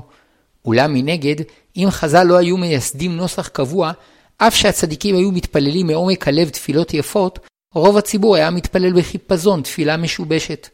אולם 0.64 0.94
מנגד, 0.94 1.36
אם 1.76 1.88
חז"ל 1.90 2.22
לא 2.22 2.36
היו 2.36 2.56
מייסדים 2.56 3.16
נוסח 3.16 3.48
קבוע, 3.48 3.92
אף 4.38 4.54
שהצדיקים 4.54 5.16
היו 5.16 5.32
מתפללים 5.32 5.86
מעומק 5.86 6.28
הלב 6.28 6.48
תפילות 6.48 6.94
יפות, 6.94 7.38
רוב 7.74 7.96
הציבור 7.96 8.36
היה 8.36 8.50
מתפלל 8.50 8.92
בחיפזון 8.92 9.62
תפילה 9.62 9.96
משובשת. 9.96 10.68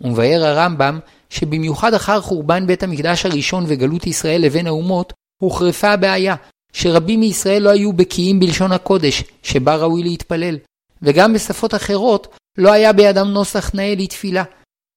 ומבאר 0.00 0.44
הרמב"ם 0.44 0.98
שבמיוחד 1.30 1.94
אחר 1.94 2.20
חורבן 2.20 2.66
בית 2.66 2.82
המקדש 2.82 3.26
הראשון 3.26 3.64
וגלות 3.68 4.06
ישראל 4.06 4.40
לבין 4.40 4.66
האומות, 4.66 5.12
הוחרפה 5.42 5.90
הבעיה, 5.90 6.34
שרבים 6.72 7.20
מישראל 7.20 7.62
לא 7.62 7.70
היו 7.70 7.92
בקיאים 7.92 8.40
בלשון 8.40 8.72
הקודש, 8.72 9.24
שבה 9.42 9.76
ראוי 9.76 10.02
להתפלל, 10.02 10.56
וגם 11.02 11.32
בשפות 11.32 11.74
אחרות 11.74 12.36
לא 12.58 12.72
היה 12.72 12.92
בידם 12.92 13.28
נוסח 13.28 13.70
נאה 13.74 13.94
לתפילה. 13.98 14.42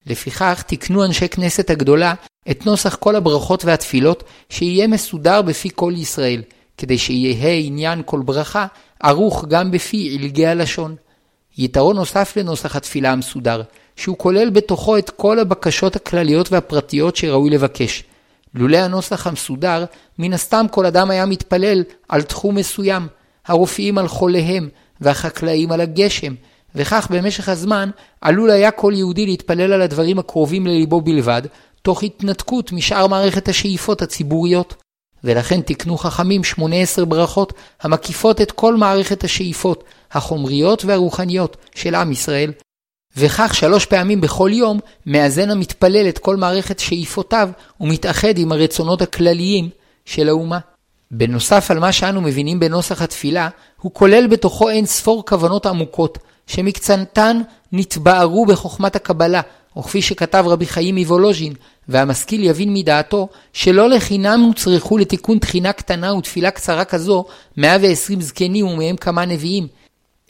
לפיכך 0.08 0.64
תיקנו 0.68 1.06
אנשי 1.06 1.28
כנסת 1.28 1.70
הגדולה 1.70 2.14
את 2.52 2.66
נוסח 2.66 2.96
כל 2.96 3.16
הברכות 3.16 3.66
והתפילות, 3.66 4.24
שיהיה 4.50 4.88
מסודר 4.88 5.42
בפי 5.42 5.70
כל 5.76 5.94
ישראל, 5.98 6.42
כדי 6.78 6.98
שיהא 6.98 7.60
עניין 7.64 8.02
כל 8.06 8.22
ברכה 8.26 8.68
ערוך 9.04 9.46
גם 9.46 9.72
בפי 9.72 9.98
עילגי 9.98 10.46
הלשון. 10.46 10.96
יתרון 11.58 11.96
נוסף 11.96 12.38
לנוסח 12.38 12.76
התפילה 12.76 13.12
המסודר, 13.12 13.62
שהוא 13.96 14.18
כולל 14.18 14.50
בתוכו 14.50 14.98
את 14.98 15.10
כל 15.10 15.40
הבקשות 15.40 15.96
הכלליות 15.96 16.52
והפרטיות 16.52 17.16
שראוי 17.16 17.50
לבקש. 17.50 18.04
לולא 18.56 18.78
הנוסח 18.78 19.28
המסודר, 19.28 19.86
מן 20.20 20.34
הסתם 20.34 20.66
כל 20.72 20.86
אדם 20.86 21.12
היה 21.12 21.26
מתפלל 21.26 21.84
על 22.10 22.22
תחום 22.22 22.56
מסוים, 22.56 23.08
הרופאים 23.48 23.98
על 23.98 24.08
חוליהם, 24.08 24.70
והחקלאים 25.02 25.72
על 25.72 25.82
הגשם, 25.82 26.34
וכך 26.76 27.08
במשך 27.12 27.50
הזמן 27.50 27.90
עלול 28.22 28.52
היה 28.52 28.72
כל 28.72 28.94
יהודי 28.96 29.26
להתפלל 29.26 29.74
על 29.74 29.82
הדברים 29.82 30.20
הקרובים 30.20 30.68
לליבו 30.68 31.02
בלבד, 31.02 31.42
תוך 31.82 32.04
התנתקות 32.04 32.72
משאר 32.72 33.08
מערכת 33.08 33.48
השאיפות 33.48 34.02
הציבוריות. 34.02 34.76
ולכן 35.24 35.62
תקנו 35.62 35.98
חכמים 35.98 36.44
18 36.44 37.06
ברכות 37.06 37.54
המקיפות 37.82 38.42
את 38.42 38.52
כל 38.52 38.76
מערכת 38.76 39.24
השאיפות, 39.24 39.84
החומריות 40.12 40.86
והרוחניות 40.86 41.58
של 41.76 41.96
עם 41.96 42.12
ישראל, 42.12 42.52
וכך 43.18 43.56
שלוש 43.56 43.86
פעמים 43.86 44.22
בכל 44.22 44.50
יום 44.54 44.80
מאזן 45.06 45.50
המתפלל 45.50 46.10
את 46.10 46.18
כל 46.18 46.36
מערכת 46.36 46.80
שאיפותיו 46.80 47.50
ומתאחד 47.82 48.38
עם 48.38 48.52
הרצונות 48.52 49.02
הכלליים 49.02 49.70
של 50.06 50.30
האומה. 50.30 50.60
בנוסף 51.12 51.72
על 51.72 51.80
מה 51.80 51.92
שאנו 51.92 52.22
מבינים 52.22 52.60
בנוסח 52.60 53.02
התפילה, 53.02 53.50
הוא 53.82 53.92
כולל 53.94 54.28
בתוכו 54.28 54.70
אין 54.70 54.86
ספור 54.86 55.26
כוונות 55.26 55.66
עמוקות, 55.66 56.18
שמקצנתן 56.48 57.42
נתבערו 57.72 58.46
בחוכמת 58.46 58.96
הקבלה, 58.96 59.42
או 59.76 59.84
כפי 59.84 60.02
שכתב 60.02 60.44
רבי 60.48 60.66
חיים 60.66 60.96
מוולוז'ין, 60.96 61.54
והמשכיל 61.90 62.44
יבין 62.44 62.74
מדעתו, 62.74 63.28
שלא 63.54 63.90
לחינם 63.90 64.42
הוצרכו 64.48 64.98
לתיקון 64.98 65.40
תחינה 65.40 65.74
קטנה 65.74 66.14
ותפילה 66.14 66.52
קצרה 66.52 66.86
כזו, 66.86 67.26
120 67.58 68.22
זקנים 68.22 68.68
ומהם 68.68 68.96
כמה 68.96 69.26
נביאים, 69.26 69.68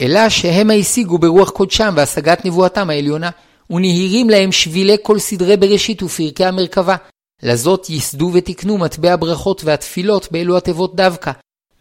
אלא 0.00 0.28
שהם 0.28 0.70
השיגו 0.70 1.18
ברוח 1.18 1.50
קודשם 1.50 1.94
והשגת 1.96 2.44
נבואתם 2.44 2.90
העליונה, 2.90 3.30
ונהירים 3.70 4.30
להם 4.30 4.52
שבילי 4.52 4.96
כל 5.02 5.18
סדרי 5.18 5.56
בראשית 5.56 6.02
ופרקי 6.02 6.44
המרכבה. 6.44 6.96
לזאת 7.42 7.90
ייסדו 7.90 8.30
ותיקנו 8.32 8.78
מטבע 8.78 9.12
הברכות 9.12 9.64
והתפילות 9.64 10.32
באלו 10.32 10.56
התיבות 10.56 10.96
דווקא, 10.96 11.32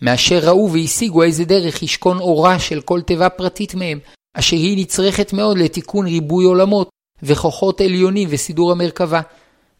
מאשר 0.02 0.40
ראו 0.44 0.72
והשיגו 0.72 1.24
איזה 1.24 1.46
דרך 1.46 1.84
ישכון 1.84 2.20
אורה 2.20 2.60
של 2.60 2.82
כל 2.82 3.02
תיבה 3.02 3.30
פרטית 3.30 3.76
מהם, 3.76 4.00
אשר 4.34 4.56
היא 4.56 4.78
נצרכת 4.78 5.34
מאוד 5.34 5.58
לתיקון 5.58 6.06
ריבוי 6.06 6.46
עולמות, 6.46 6.90
וכוחות 7.24 7.82
עליונים 7.82 8.28
וסידור 8.32 8.72
המרכבה. 8.72 9.22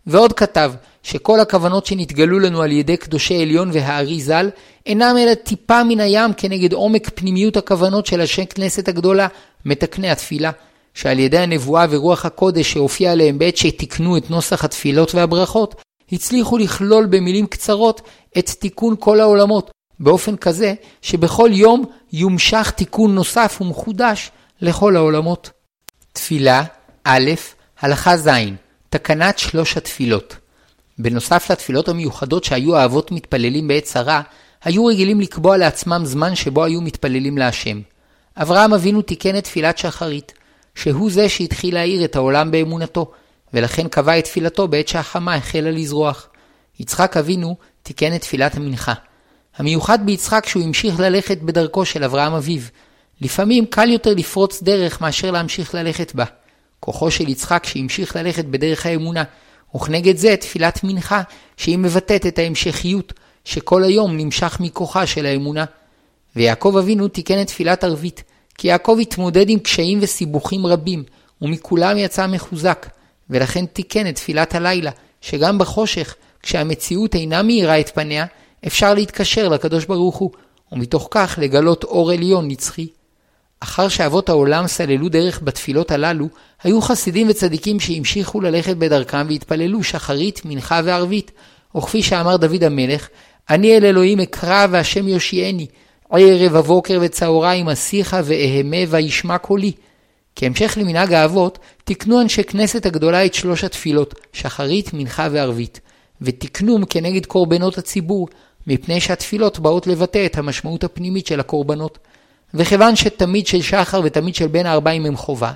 ועוד 0.08 0.34
כתב, 0.34 0.74
שכל 1.04 1.40
הכוונות 1.40 1.86
שנתגלו 1.86 2.40
לנו 2.40 2.62
על 2.62 2.72
ידי 2.72 2.98
קדושי 2.98 3.42
עליון 3.42 3.70
והארי 3.74 4.22
ז"ל, 4.22 4.50
אינם 4.86 5.16
אלא 5.20 5.34
טיפה 5.34 5.84
מן 5.84 6.00
הים 6.00 6.34
כנגד 6.34 6.74
עומק 6.74 7.10
פנימיות 7.16 7.58
הכוונות 7.58 8.06
של 8.06 8.22
אנשי 8.22 8.46
כנסת 8.46 8.88
הגדולה, 8.88 9.28
מתקני 9.66 10.10
התפילה, 10.10 10.52
שעל 10.94 11.20
ידי 11.20 11.38
הנבואה 11.38 11.86
ורוח 11.90 12.26
הקודש 12.26 12.72
שהופיע 12.72 13.12
עליהם 13.12 13.40
בעת 13.40 13.58
שתיקנו 13.58 14.18
את 14.18 14.30
נוסח 14.30 14.64
התפילות 14.64 15.16
והברכות, 15.16 15.76
הצליחו 16.12 16.58
לכלול 16.58 17.06
במילים 17.06 17.48
קצרות 17.48 18.02
את 18.38 18.50
תיקון 18.50 18.96
כל 19.00 19.20
העולמות, 19.20 19.72
באופן 20.00 20.36
כזה 20.36 20.74
שבכל 21.02 21.50
יום 21.54 21.86
יומשך 22.14 22.72
תיקון 22.76 23.16
נוסף 23.16 23.58
ומחודש 23.62 24.32
לכל 24.62 24.96
העולמות. 24.96 25.50
תפילה 26.14 26.64
א', 27.04 27.32
הלכה 27.80 28.18
ז', 28.18 28.30
תקנת 28.90 29.40
שלוש 29.40 29.78
התפילות. 29.78 30.38
בנוסף 31.00 31.52
לתפילות 31.52 31.90
המיוחדות 31.90 32.44
שהיו 32.44 32.76
האבות 32.76 33.12
מתפללים 33.12 33.68
בעת 33.68 33.84
צרה, 33.84 34.22
היו 34.64 34.86
רגילים 34.86 35.22
לקבוע 35.22 35.58
לעצמם 35.58 36.02
זמן 36.06 36.36
שבו 36.36 36.64
היו 36.64 36.82
מתפללים 36.82 37.38
להשם. 37.38 37.82
אברהם 38.38 38.74
אבינו 38.74 39.02
תיקן 39.02 39.38
את 39.38 39.44
תפילת 39.44 39.78
שחרית, 39.78 40.34
שהוא 40.76 41.12
זה 41.12 41.30
שהתחיל 41.30 41.74
להאיר 41.74 42.06
את 42.06 42.16
העולם 42.16 42.52
באמונתו, 42.52 43.12
ולכן 43.54 43.88
קבע 43.88 44.20
את 44.20 44.24
תפילתו 44.24 44.68
בעת 44.68 44.88
שהחמה 44.88 45.36
החלה 45.36 45.72
לזרוח. 45.72 46.28
יצחק 46.80 47.18
אבינו 47.18 47.56
תיקן 47.84 48.16
את 48.16 48.22
תפילת 48.22 48.56
המנחה. 48.56 48.94
המיוחד 49.58 50.06
ביצחק 50.06 50.46
שהוא 50.46 50.64
המשיך 50.64 51.00
ללכת 51.00 51.38
בדרכו 51.42 51.86
של 51.86 52.04
אברהם 52.04 52.34
אביו. 52.34 52.62
לפעמים 53.22 53.66
קל 53.66 53.90
יותר 53.90 54.14
לפרוץ 54.14 54.64
דרך 54.64 55.02
מאשר 55.02 55.32
להמשיך 55.32 55.76
ללכת 55.76 56.16
בה. 56.16 56.26
כוחו 56.86 57.12
של 57.12 57.30
יצחק 57.30 57.66
שהמשיך 57.66 58.16
ללכת 58.16 58.46
בדרך 58.46 58.86
האמונה, 58.86 59.24
וכנגד 59.76 60.18
זה 60.18 60.36
תפילת 60.40 60.84
מנחה, 60.84 61.22
שהיא 61.58 61.78
מבטאת 61.78 62.26
את 62.26 62.40
ההמשכיות, 62.40 63.14
שכל 63.46 63.84
היום 63.84 64.18
נמשך 64.18 64.58
מכוחה 64.60 65.08
של 65.08 65.26
האמונה. 65.26 65.66
ויעקב 66.36 66.76
אבינו 66.80 67.08
תיקן 67.08 67.42
את 67.42 67.48
תפילת 67.48 67.84
ערבית, 67.84 68.24
כי 68.58 68.68
יעקב 68.68 68.98
התמודד 69.02 69.50
עם 69.50 69.60
קשיים 69.60 70.00
וסיבוכים 70.02 70.66
רבים, 70.66 71.04
ומכולם 71.42 71.98
יצא 71.98 72.28
מחוזק, 72.28 72.90
ולכן 73.30 73.66
תיקן 73.66 74.10
את 74.10 74.16
תפילת 74.16 74.56
הלילה, 74.56 74.92
שגם 75.22 75.58
בחושך, 75.58 76.16
כשהמציאות 76.44 77.16
אינה 77.16 77.44
מאירה 77.44 77.80
את 77.80 77.90
פניה, 77.90 78.26
אפשר 78.68 78.94
להתקשר 78.94 79.50
לקדוש 79.50 79.86
ברוך 79.86 80.16
הוא, 80.16 80.32
ומתוך 80.72 81.08
כך 81.12 81.40
לגלות 81.42 81.84
אור 81.84 82.12
עליון 82.12 82.48
נצחי. 82.48 82.88
אחר 83.60 83.88
שאבות 83.88 84.30
העולם 84.30 84.68
סללו 84.68 85.10
דרך 85.10 85.40
בתפילות 85.44 85.92
הללו, 85.92 86.28
היו 86.64 86.82
חסידים 86.82 87.30
וצדיקים 87.30 87.80
שהמשיכו 87.80 88.42
ללכת 88.42 88.78
בדרכם 88.78 89.26
והתפללו 89.30 89.84
שחרית, 89.84 90.42
מנחה 90.46 90.82
וערבית. 90.84 91.32
וכפי 91.78 92.04
שאמר 92.04 92.38
דוד 92.38 92.64
המלך, 92.64 93.08
אני 93.50 93.78
אל 93.78 93.86
אלוהים 93.86 94.20
אקרא 94.20 94.68
והשם 94.72 95.08
יושיעני, 95.08 95.68
ערב 96.12 96.56
הבוקר 96.56 97.00
וצהריים 97.02 97.70
אשיחה 97.70 98.22
ואהמה 98.24 98.78
וישמע 98.90 99.38
קולי. 99.38 99.72
כהמשך 100.36 100.78
למנהג 100.82 101.14
האבות, 101.14 101.60
תיקנו 101.84 102.22
אנשי 102.22 102.44
כנסת 102.44 102.86
הגדולה 102.86 103.26
את 103.26 103.34
שלוש 103.34 103.64
התפילות, 103.64 104.14
שחרית, 104.34 104.94
מנחה 104.94 105.28
וערבית, 105.32 105.80
ותיקנום 106.22 106.86
כנגד 106.86 107.26
קורבנות 107.26 107.78
הציבור, 107.78 108.28
מפני 108.68 109.02
שהתפילות 109.02 109.60
באות 109.60 109.88
לבטא 109.88 110.26
את 110.26 110.38
המשמעות 110.38 110.84
הפנימית 110.84 111.28
של 111.28 111.40
הקורבנות. 111.40 111.98
וכיוון 112.56 112.96
שתמיד 112.96 113.48
של 113.48 113.62
שחר 113.62 114.02
ותמיד 114.04 114.36
של 114.36 114.48
בין 114.48 114.66
הארבעים 114.66 115.06
הם 115.06 115.18
חובה, 115.18 115.52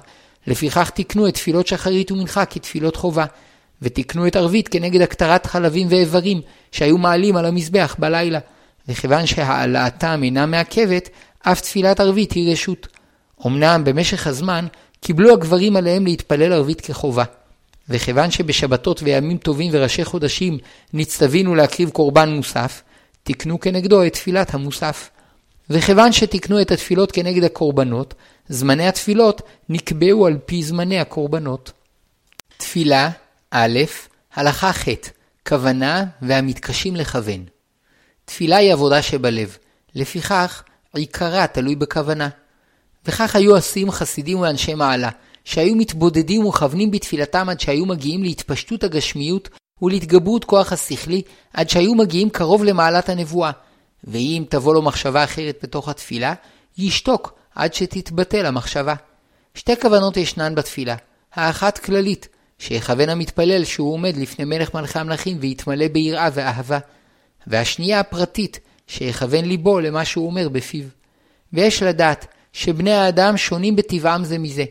לפיכך 0.48 0.90
תיקנו 0.90 1.28
את 1.28 1.34
תפילות 1.34 1.68
שחרית 1.68 2.12
ומנחה 2.12 2.46
כתפילות 2.46 2.96
חובה, 2.96 3.26
ותיקנו 3.82 4.28
את 4.28 4.36
ערבית 4.36 4.68
כנגד 4.68 5.02
הקטרת 5.02 5.46
חלבים 5.46 5.88
ואיברים 5.90 6.42
שהיו 6.72 6.98
מעלים 6.98 7.36
על 7.36 7.46
המזבח 7.46 7.96
בלילה, 8.00 8.40
וכיוון 8.88 9.26
שהעלאתם 9.26 10.24
אינה 10.24 10.46
מעכבת, 10.46 11.10
אף 11.42 11.62
תפילת 11.62 12.00
ערבית 12.00 12.32
היא 12.32 12.52
רשות. 12.52 12.88
אמנם 13.48 13.84
במשך 13.84 14.28
הזמן 14.28 14.66
קיבלו 15.02 15.34
הגברים 15.34 15.76
עליהם 15.76 16.06
להתפלל 16.06 16.54
ערבית 16.54 16.82
כחובה. 16.82 17.24
וכיוון 17.90 18.32
שבשבתות 18.32 19.04
וימים 19.04 19.38
טובים 19.38 19.72
וראשי 19.74 20.06
חודשים 20.06 20.58
נצטווינו 20.94 21.56
להקריב 21.56 21.90
קורבן 21.90 22.30
מוסף, 22.30 22.82
תיקנו 23.24 23.60
כנגדו 23.60 24.06
את 24.06 24.14
תפילת 24.14 24.54
המוסף. 24.54 25.10
וכיוון 25.70 26.12
שתיקנו 26.12 26.62
את 26.62 26.72
התפילות 26.72 27.12
כנגד 27.12 27.44
הקורבנות, 27.44 28.14
זמני 28.50 28.88
התפילות 28.88 29.42
נקבעו 29.70 30.28
על 30.28 30.38
פי 30.46 30.64
זמני 30.64 31.00
הקורבנות. 31.00 31.72
תפילה 32.58 33.10
א', 33.52 33.80
הלכה 34.34 34.74
ח', 34.74 34.88
כוונה 35.48 36.06
והמתקשים 36.22 36.96
לכוון. 36.96 37.46
תפילה 38.26 38.58
היא 38.58 38.74
עבודה 38.74 39.02
שבלב, 39.02 39.58
לפיכך 39.96 40.64
עיקרה 40.94 41.48
תלוי 41.48 41.76
בכוונה. 41.76 42.30
וכך 43.06 43.36
היו 43.36 43.56
עושים 43.56 43.92
חסידים 43.92 44.40
ואנשי 44.40 44.74
מעלה, 44.74 45.10
שהיו 45.46 45.76
מתבודדים 45.76 46.46
ומכוונים 46.46 46.92
בתפילתם 46.92 47.50
עד 47.50 47.60
שהיו 47.60 47.86
מגיעים 47.86 48.24
להתפשטות 48.24 48.84
הגשמיות 48.84 49.50
ולהתגברות 49.82 50.46
כוח 50.46 50.74
השכלי, 50.74 51.22
עד 51.54 51.70
שהיו 51.70 51.96
מגיעים 51.96 52.30
קרוב 52.30 52.64
למעלת 52.64 53.10
הנבואה. 53.10 53.52
ואם 54.04 54.44
תבוא 54.50 54.74
לו 54.74 54.82
מחשבה 54.82 55.24
אחרת 55.24 55.60
בתוך 55.64 55.90
התפילה, 55.90 56.34
ישתוק 56.78 57.34
עד 57.56 57.74
שתתבטל 57.74 58.46
המחשבה. 58.46 58.96
שתי 59.56 59.76
כוונות 59.82 60.18
ישנן 60.18 60.56
בתפילה. 60.56 60.96
האחת 61.34 61.78
כללית, 61.78 62.28
שיכוון 62.60 63.10
המתפלל 63.10 63.64
שהוא 63.64 63.94
עומד 63.94 64.18
לפני 64.18 64.46
מלך 64.46 64.74
מלכי 64.74 65.00
המלכים 65.00 65.38
ויתמלא 65.40 65.88
ביראה 65.88 66.30
ואהבה. 66.34 66.80
והשנייה 67.48 68.00
הפרטית, 68.00 68.60
שיכוון 68.88 69.46
ליבו 69.46 69.80
למה 69.80 70.06
שהוא 70.06 70.26
אומר 70.26 70.50
בפיו. 70.50 70.86
ויש 71.54 71.84
לדעת 71.84 72.28
שבני 72.54 72.94
האדם 72.94 73.38
שונים 73.38 73.76
בטבעם 73.76 74.24
זה 74.24 74.38
מזה. 74.38 74.66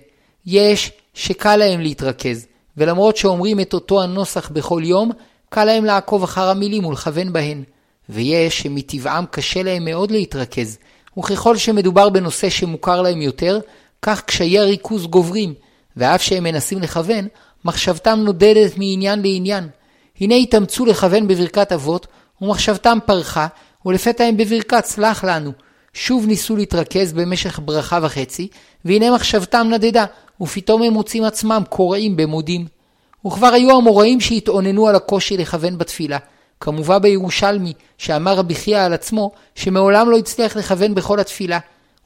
יש 0.47 0.93
שקל 1.14 1.57
להם 1.57 1.81
להתרכז, 1.81 2.47
ולמרות 2.77 3.17
שאומרים 3.17 3.61
את 3.61 3.75
אותו 3.75 4.03
הנוסח 4.03 4.49
בכל 4.51 4.83
יום, 4.85 5.11
קל 5.49 5.64
להם 5.64 5.85
לעקוב 5.85 6.23
אחר 6.23 6.49
המילים 6.49 6.85
ולכוון 6.85 7.33
בהן. 7.33 7.64
ויש 8.09 8.61
שמטבעם 8.61 9.25
קשה 9.31 9.62
להם 9.62 9.85
מאוד 9.85 10.11
להתרכז, 10.11 10.79
וככל 11.18 11.57
שמדובר 11.57 12.09
בנושא 12.09 12.51
שמוכר 12.51 13.03
להם 13.03 13.23
יותר, 13.23 13.61
כך 14.03 14.23
קשיי 14.23 14.59
הריכוז 14.59 15.07
גוברים, 15.07 15.55
ואף 15.97 16.23
שהם 16.23 16.44
מנסים 16.44 16.79
לכוון, 16.79 17.29
מחשבתם 17.64 18.18
נודדת 18.18 18.79
מעניין 18.79 19.23
לעניין. 19.23 19.68
הנה 20.21 20.35
התאמצו 20.35 20.87
לכוון 20.87 21.29
בברכת 21.29 21.73
אבות, 21.73 22.07
ומחשבתם 22.42 22.99
פרחה, 23.07 23.47
ולפתע 23.87 24.25
הם 24.25 24.37
בברכת 24.37 24.85
סלח 24.85 25.25
לנו. 25.25 25.53
שוב 25.92 26.27
ניסו 26.27 26.57
להתרכז 26.57 27.12
במשך 27.12 27.61
ברכה 27.64 27.99
וחצי, 28.03 28.49
והנה 28.85 29.11
מחשבתם 29.11 29.66
נדדה, 29.71 30.05
ופתאום 30.40 30.83
הם 30.83 30.92
מוצאים 30.92 31.25
עצמם 31.25 31.62
קוראים 31.68 32.16
במודים. 32.16 32.66
וכבר 33.27 33.47
היו 33.47 33.77
המוראים 33.77 34.21
שהתאוננו 34.21 34.88
על 34.88 34.94
הקושי 34.94 35.37
לכוון 35.37 35.79
בתפילה. 35.79 36.18
כמובא 36.61 36.99
בירושלמי, 36.99 37.73
שאמר 37.99 38.35
רבי 38.35 38.55
חייא 38.55 38.81
על 38.81 38.92
עצמו, 38.92 39.31
שמעולם 39.55 40.11
לא 40.11 40.18
הצליח 40.18 40.57
לכוון 40.57 40.94
בכל 40.94 41.21
התפילה. 41.21 41.59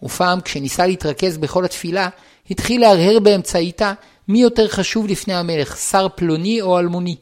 ופעם, 0.03 0.41
כשניסה 0.41 0.87
להתרכז 0.87 1.39
בכל 1.39 1.65
התפילה, 1.65 2.09
התחיל 2.51 2.81
להרהר 2.81 3.19
באמצעיתה 3.19 3.93
מי 4.29 4.43
יותר 4.43 4.69
חשוב 4.69 5.07
לפני 5.07 5.35
המלך, 5.35 5.77
שר 5.77 6.07
פלוני 6.15 6.61
או 6.61 6.79
אלמוני. 6.79 7.17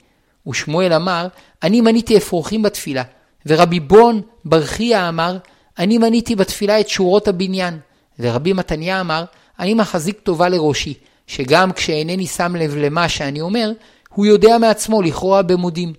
ושמואל 0.48 0.92
אמר, 0.92 1.26
אני 1.62 1.80
מניתי 1.80 2.16
אפרוחים 2.16 2.62
בתפילה. 2.62 3.02
ורבי 3.46 3.80
בון 3.80 4.20
בר 4.44 4.64
חייא 4.64 5.08
אמר, 5.08 5.36
אני 5.78 5.98
מניתי 5.98 6.36
בתפילה 6.36 6.80
את 6.80 6.88
שורות 6.88 7.28
הבניין. 7.28 7.78
ורבי 8.18 8.52
מתניה 8.52 9.00
אמר, 9.00 9.24
אני 9.58 9.74
מחזיק 9.74 10.20
טובה 10.20 10.48
לראשי, 10.48 10.94
שגם 11.26 11.72
כשאינני 11.72 12.26
שם 12.26 12.56
לב 12.56 12.76
למה 12.76 13.08
שאני 13.08 13.40
אומר, 13.40 13.72
הוא 14.14 14.26
יודע 14.26 14.58
מעצמו 14.58 15.02
לכרוע 15.02 15.42
במודים. 15.42 15.92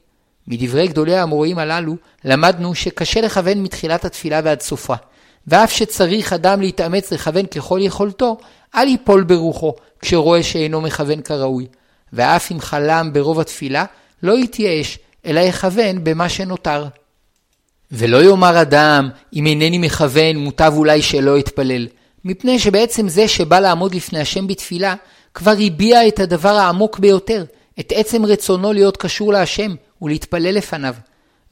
מדברי 0.51 0.87
גדולי 0.87 1.15
האמוראים 1.15 1.57
הללו 1.57 1.95
למדנו 2.25 2.75
שקשה 2.75 3.21
לכוון 3.21 3.63
מתחילת 3.63 4.05
התפילה 4.05 4.41
ועד 4.43 4.61
סופה, 4.61 4.93
ואף 5.47 5.71
שצריך 5.71 6.33
אדם 6.33 6.61
להתאמץ 6.61 7.13
לכוון 7.13 7.45
ככל 7.45 7.79
יכולתו, 7.81 8.37
אל 8.75 8.87
ייפול 8.87 9.23
ברוחו 9.23 9.73
כשרואה 10.01 10.43
שאינו 10.43 10.81
מכוון 10.81 11.21
כראוי. 11.21 11.67
ואף 12.13 12.51
אם 12.51 12.59
חלם 12.59 13.13
ברוב 13.13 13.39
התפילה, 13.39 13.85
לא 14.23 14.39
יתייאש, 14.39 14.99
אלא 15.25 15.39
יכוון 15.39 16.03
במה 16.03 16.29
שנותר. 16.29 16.85
ולא 17.91 18.23
יאמר 18.23 18.61
אדם, 18.61 19.09
אם 19.33 19.45
אינני 19.45 19.77
מכוון, 19.77 20.35
מוטב 20.35 20.73
אולי 20.75 21.01
שלא 21.01 21.39
אתפלל, 21.39 21.87
מפני 22.25 22.59
שבעצם 22.59 23.09
זה 23.09 23.27
שבא 23.27 23.59
לעמוד 23.59 23.95
לפני 23.95 24.19
השם 24.19 24.47
בתפילה, 24.47 24.95
כבר 25.33 25.53
הביע 25.65 26.07
את 26.07 26.19
הדבר 26.19 26.49
העמוק 26.49 26.99
ביותר, 26.99 27.45
את 27.79 27.93
עצם 27.95 28.25
רצונו 28.25 28.73
להיות 28.73 28.97
קשור 28.97 29.33
להשם 29.33 29.75
ולהתפלל 30.01 30.55
לפניו. 30.55 30.95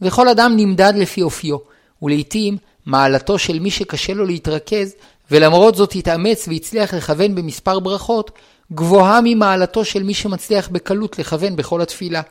וכל 0.01 0.29
אדם 0.29 0.53
נמדד 0.57 0.93
לפי 0.95 1.21
אופיו, 1.21 1.57
ולעיתים 2.01 2.57
מעלתו 2.85 3.39
של 3.39 3.59
מי 3.59 3.71
שקשה 3.71 4.13
לו 4.13 4.25
להתרכז, 4.25 4.95
ולמרות 5.31 5.75
זאת 5.75 5.95
התאמץ 5.95 6.47
והצליח 6.47 6.93
לכוון 6.93 7.35
במספר 7.35 7.79
ברכות, 7.79 8.31
גבוהה 8.73 9.19
ממעלתו 9.23 9.85
של 9.85 10.03
מי 10.03 10.13
שמצליח 10.13 10.67
בקלות 10.67 11.19
לכוון 11.19 11.55
בכל 11.55 11.81
התפילה. 11.81 12.21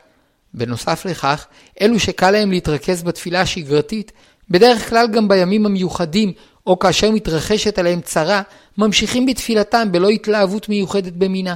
בנוסף 0.53 1.05
לכך, 1.05 1.47
אלו 1.81 1.99
שקל 1.99 2.31
להם 2.31 2.51
להתרכז 2.51 3.03
בתפילה 3.03 3.41
השגרתית, 3.41 4.11
בדרך 4.49 4.89
כלל 4.89 5.07
גם 5.07 5.27
בימים 5.27 5.65
המיוחדים, 5.65 6.33
או 6.67 6.79
כאשר 6.79 7.11
מתרחשת 7.11 7.79
עליהם 7.79 8.01
צרה, 8.01 8.41
ממשיכים 8.77 9.25
בתפילתם 9.25 9.91
בלא 9.91 10.09
התלהבות 10.09 10.69
מיוחדת 10.69 11.13
במינה. 11.13 11.55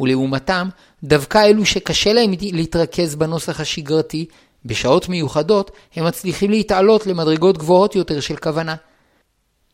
ולעומתם, 0.00 0.68
דווקא 1.04 1.38
אלו 1.44 1.66
שקשה 1.66 2.12
להם 2.12 2.32
להתרכז 2.40 3.14
בנוסח 3.14 3.60
השגרתי, 3.60 4.26
בשעות 4.64 5.08
מיוחדות 5.08 5.70
הם 5.96 6.04
מצליחים 6.04 6.50
להתעלות 6.50 7.06
למדרגות 7.06 7.58
גבוהות 7.58 7.96
יותר 7.96 8.20
של 8.20 8.36
כוונה. 8.36 8.74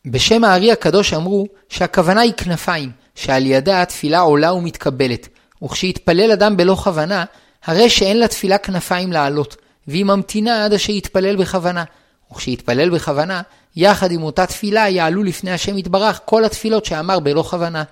בשם 0.05 0.43
הארי 0.43 0.71
הקדוש 0.71 1.13
אמרו 1.13 1.47
שהכוונה 1.69 2.21
היא 2.21 2.33
כנפיים, 2.33 2.91
שעל 3.15 3.45
ידה 3.45 3.81
התפילה 3.81 4.19
עולה 4.19 4.53
ומתקבלת, 4.53 5.27
וכשיתפלל 5.63 6.31
אדם 6.31 6.57
בלא 6.57 6.75
כוונה, 6.75 7.25
הרי 7.65 7.89
שאין 7.89 8.19
לתפילה 8.19 8.57
כנפיים 8.57 9.11
לעלות, 9.11 9.55
והיא 9.87 10.05
ממתינה 10.05 10.65
עד 10.65 10.73
אשר 10.73 10.93
יתפלל 10.93 11.35
בכוונה. 11.35 11.83
וכשיתפלל 12.31 12.89
בכוונה, 12.89 13.41
יחד 13.75 14.11
עם 14.11 14.23
אותה 14.23 14.45
תפילה 14.45 14.89
יעלו 14.89 15.23
לפני 15.23 15.51
השם 15.51 15.77
יתברך 15.77 16.19
כל 16.25 16.45
התפילות 16.45 16.85
שאמר 16.85 17.19
בלא 17.19 17.43
כוונה. 17.43 17.83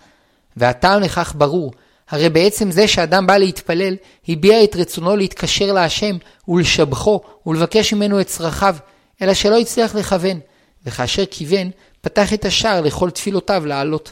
והטעם 0.57 1.01
לכך 1.01 1.33
ברור, 1.37 1.71
הרי 2.09 2.29
בעצם 2.29 2.71
זה 2.71 2.87
שאדם 2.87 3.27
בא 3.27 3.37
להתפלל, 3.37 3.95
הביע 4.27 4.63
את 4.63 4.75
רצונו 4.75 5.15
להתקשר 5.15 5.73
להשם 5.73 6.17
ולשבחו 6.47 7.21
ולבקש 7.45 7.93
ממנו 7.93 8.21
את 8.21 8.27
צרכיו, 8.27 8.75
אלא 9.21 9.33
שלא 9.33 9.59
הצליח 9.59 9.95
לכוון, 9.95 10.39
וכאשר 10.85 11.23
כיוון, 11.31 11.71
פתח 12.01 12.33
את 12.33 12.45
השער 12.45 12.81
לכל 12.81 13.09
תפילותיו 13.09 13.65
לעלות. 13.65 14.11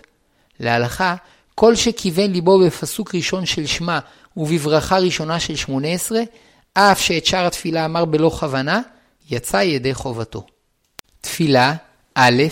להלכה, 0.59 1.15
כל 1.55 1.75
שכיוון 1.75 2.31
ליבו 2.31 2.59
בפסוק 2.59 3.15
ראשון 3.15 3.45
של 3.45 3.65
שמע 3.65 3.99
ובברכה 4.37 4.97
ראשונה 4.97 5.39
של 5.39 5.55
שמונה 5.55 5.87
עשרה, 5.87 6.21
אף 6.73 7.01
שאת 7.01 7.25
שאר 7.25 7.45
התפילה 7.45 7.85
אמר 7.85 8.05
בלא 8.05 8.29
כוונה, 8.39 8.81
יצא 9.29 9.57
ידי 9.57 9.93
חובתו. 9.93 10.45
תפילה, 11.21 11.73
א', 12.15 12.43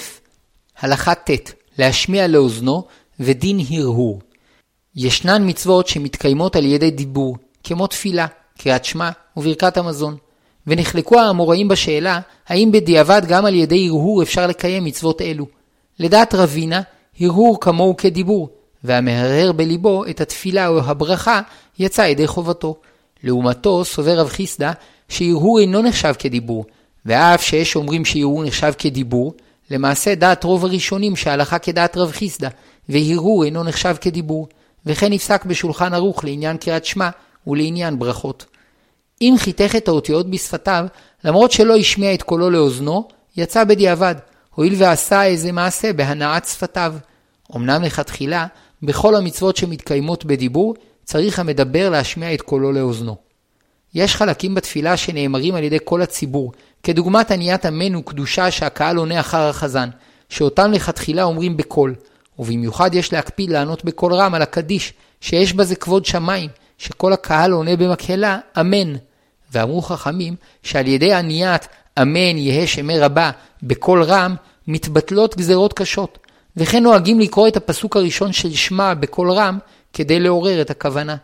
הלכה 0.79 1.15
ט', 1.15 1.51
להשמיע 1.77 2.27
לאוזנו, 2.27 2.87
ודין 3.19 3.59
הרהור. 3.69 4.21
ישנן 4.95 5.49
מצוות 5.49 5.87
שמתקיימות 5.87 6.55
על 6.55 6.65
ידי 6.65 6.91
דיבור, 6.91 7.37
כמו 7.63 7.87
תפילה, 7.87 8.25
קריאת 8.57 8.85
שמע 8.85 9.09
וברכת 9.37 9.77
המזון. 9.77 10.17
ונחלקו 10.67 11.19
האמוראים 11.19 11.67
בשאלה, 11.67 12.19
האם 12.47 12.71
בדיעבד 12.71 13.21
גם 13.27 13.45
על 13.45 13.53
ידי 13.53 13.87
הרהור 13.87 14.23
אפשר 14.23 14.47
לקיים 14.47 14.85
מצוות 14.85 15.21
אלו. 15.21 15.45
לדעת 15.99 16.33
רבינה, 16.33 16.81
הרהור 17.19 17.57
כמוהו 17.61 17.97
כדיבור, 17.97 18.49
והמהרהר 18.83 19.51
בליבו 19.51 20.05
את 20.05 20.21
התפילה 20.21 20.67
או 20.67 20.79
הברכה, 20.79 21.41
יצא 21.79 22.01
ידי 22.01 22.27
חובתו. 22.27 22.75
לעומתו, 23.23 23.85
סובר 23.85 24.19
רב 24.19 24.27
חיסדא, 24.29 24.71
שהרהור 25.09 25.59
אינו 25.59 25.81
נחשב 25.81 26.13
כדיבור, 26.19 26.65
ואף 27.05 27.43
שיש 27.43 27.75
אומרים 27.75 28.05
שהרהור 28.05 28.43
נחשב 28.43 28.73
כדיבור, 28.77 29.33
למעשה 29.71 30.15
דעת 30.15 30.43
רוב 30.43 30.65
הראשונים 30.65 31.15
שהלכה 31.15 31.59
כדעת 31.59 31.97
רב 31.97 32.11
חיסדא, 32.11 32.49
והרהור 32.89 33.43
אינו 33.43 33.63
נחשב 33.63 33.95
כדיבור, 34.01 34.47
וכן 34.85 35.13
נפסק 35.13 35.45
בשולחן 35.45 35.93
ערוך 35.93 36.23
לעניין 36.23 36.57
קריאת 36.57 36.85
שמע 36.85 37.09
ולעניין 37.47 37.99
ברכות. 37.99 38.45
אם 39.21 39.35
חיתך 39.37 39.75
את 39.75 39.87
האותיות 39.87 40.29
בשפתיו, 40.29 40.85
למרות 41.23 41.51
שלא 41.51 41.75
השמיע 41.75 42.13
את 42.13 42.23
קולו 42.23 42.49
לאוזנו, 42.49 43.07
יצא 43.37 43.63
בדיעבד, 43.63 44.15
הואיל 44.55 44.73
ועשה 44.77 45.23
איזה 45.23 45.51
מעשה 45.51 45.93
בהנעת 45.93 46.45
שפתיו. 46.45 46.93
אמנם 47.55 47.83
לכתחילה, 47.83 48.47
בכל 48.83 49.15
המצוות 49.15 49.57
שמתקיימות 49.57 50.25
בדיבור, 50.25 50.75
צריך 51.03 51.39
המדבר 51.39 51.89
להשמיע 51.89 52.33
את 52.33 52.41
קולו 52.41 52.71
לאוזנו. 52.71 53.15
יש 53.93 54.15
חלקים 54.15 54.55
בתפילה 54.55 54.97
שנאמרים 54.97 55.55
על 55.55 55.63
ידי 55.63 55.77
כל 55.83 56.01
הציבור, 56.01 56.51
כדוגמת 56.83 57.31
עניית 57.31 57.65
אמן 57.65 57.95
וקדושה 57.95 58.51
שהקהל 58.51 58.97
עונה 58.97 59.19
אחר 59.19 59.41
החזן, 59.41 59.89
שאותם 60.29 60.71
לכתחילה 60.71 61.23
אומרים 61.23 61.57
בקול, 61.57 61.95
ובמיוחד 62.39 62.95
יש 62.95 63.13
להקפיד 63.13 63.49
לענות 63.49 63.85
בקול 63.85 64.13
רם 64.13 64.35
על 64.35 64.41
הקדיש, 64.41 64.93
שיש 65.21 65.53
בזה 65.53 65.75
כבוד 65.75 66.05
שמיים, 66.05 66.49
שכל 66.77 67.13
הקהל 67.13 67.51
עונה 67.51 67.75
במקהלה, 67.75 68.39
אמן. 68.59 68.95
ואמרו 69.51 69.81
חכמים, 69.81 70.35
שעל 70.63 70.87
ידי 70.87 71.13
עניית 71.13 71.67
אמן 72.01 72.37
יהא 72.37 72.65
שמי 72.65 72.99
רבה 72.99 73.31
בקול 73.63 74.03
רם, 74.03 74.35
מתבטלות 74.67 75.37
גזרות 75.37 75.73
קשות. 75.73 76.17
וכן 76.57 76.83
נוהגים 76.83 77.19
לקרוא 77.19 77.47
את 77.47 77.57
הפסוק 77.57 77.97
הראשון 77.97 78.33
של 78.33 78.53
שמע 78.53 78.93
בקול 78.93 79.31
רם, 79.31 79.57
כדי 79.93 80.19
לעורר 80.19 80.61
את 80.61 80.69
הכוונה. 80.69 81.15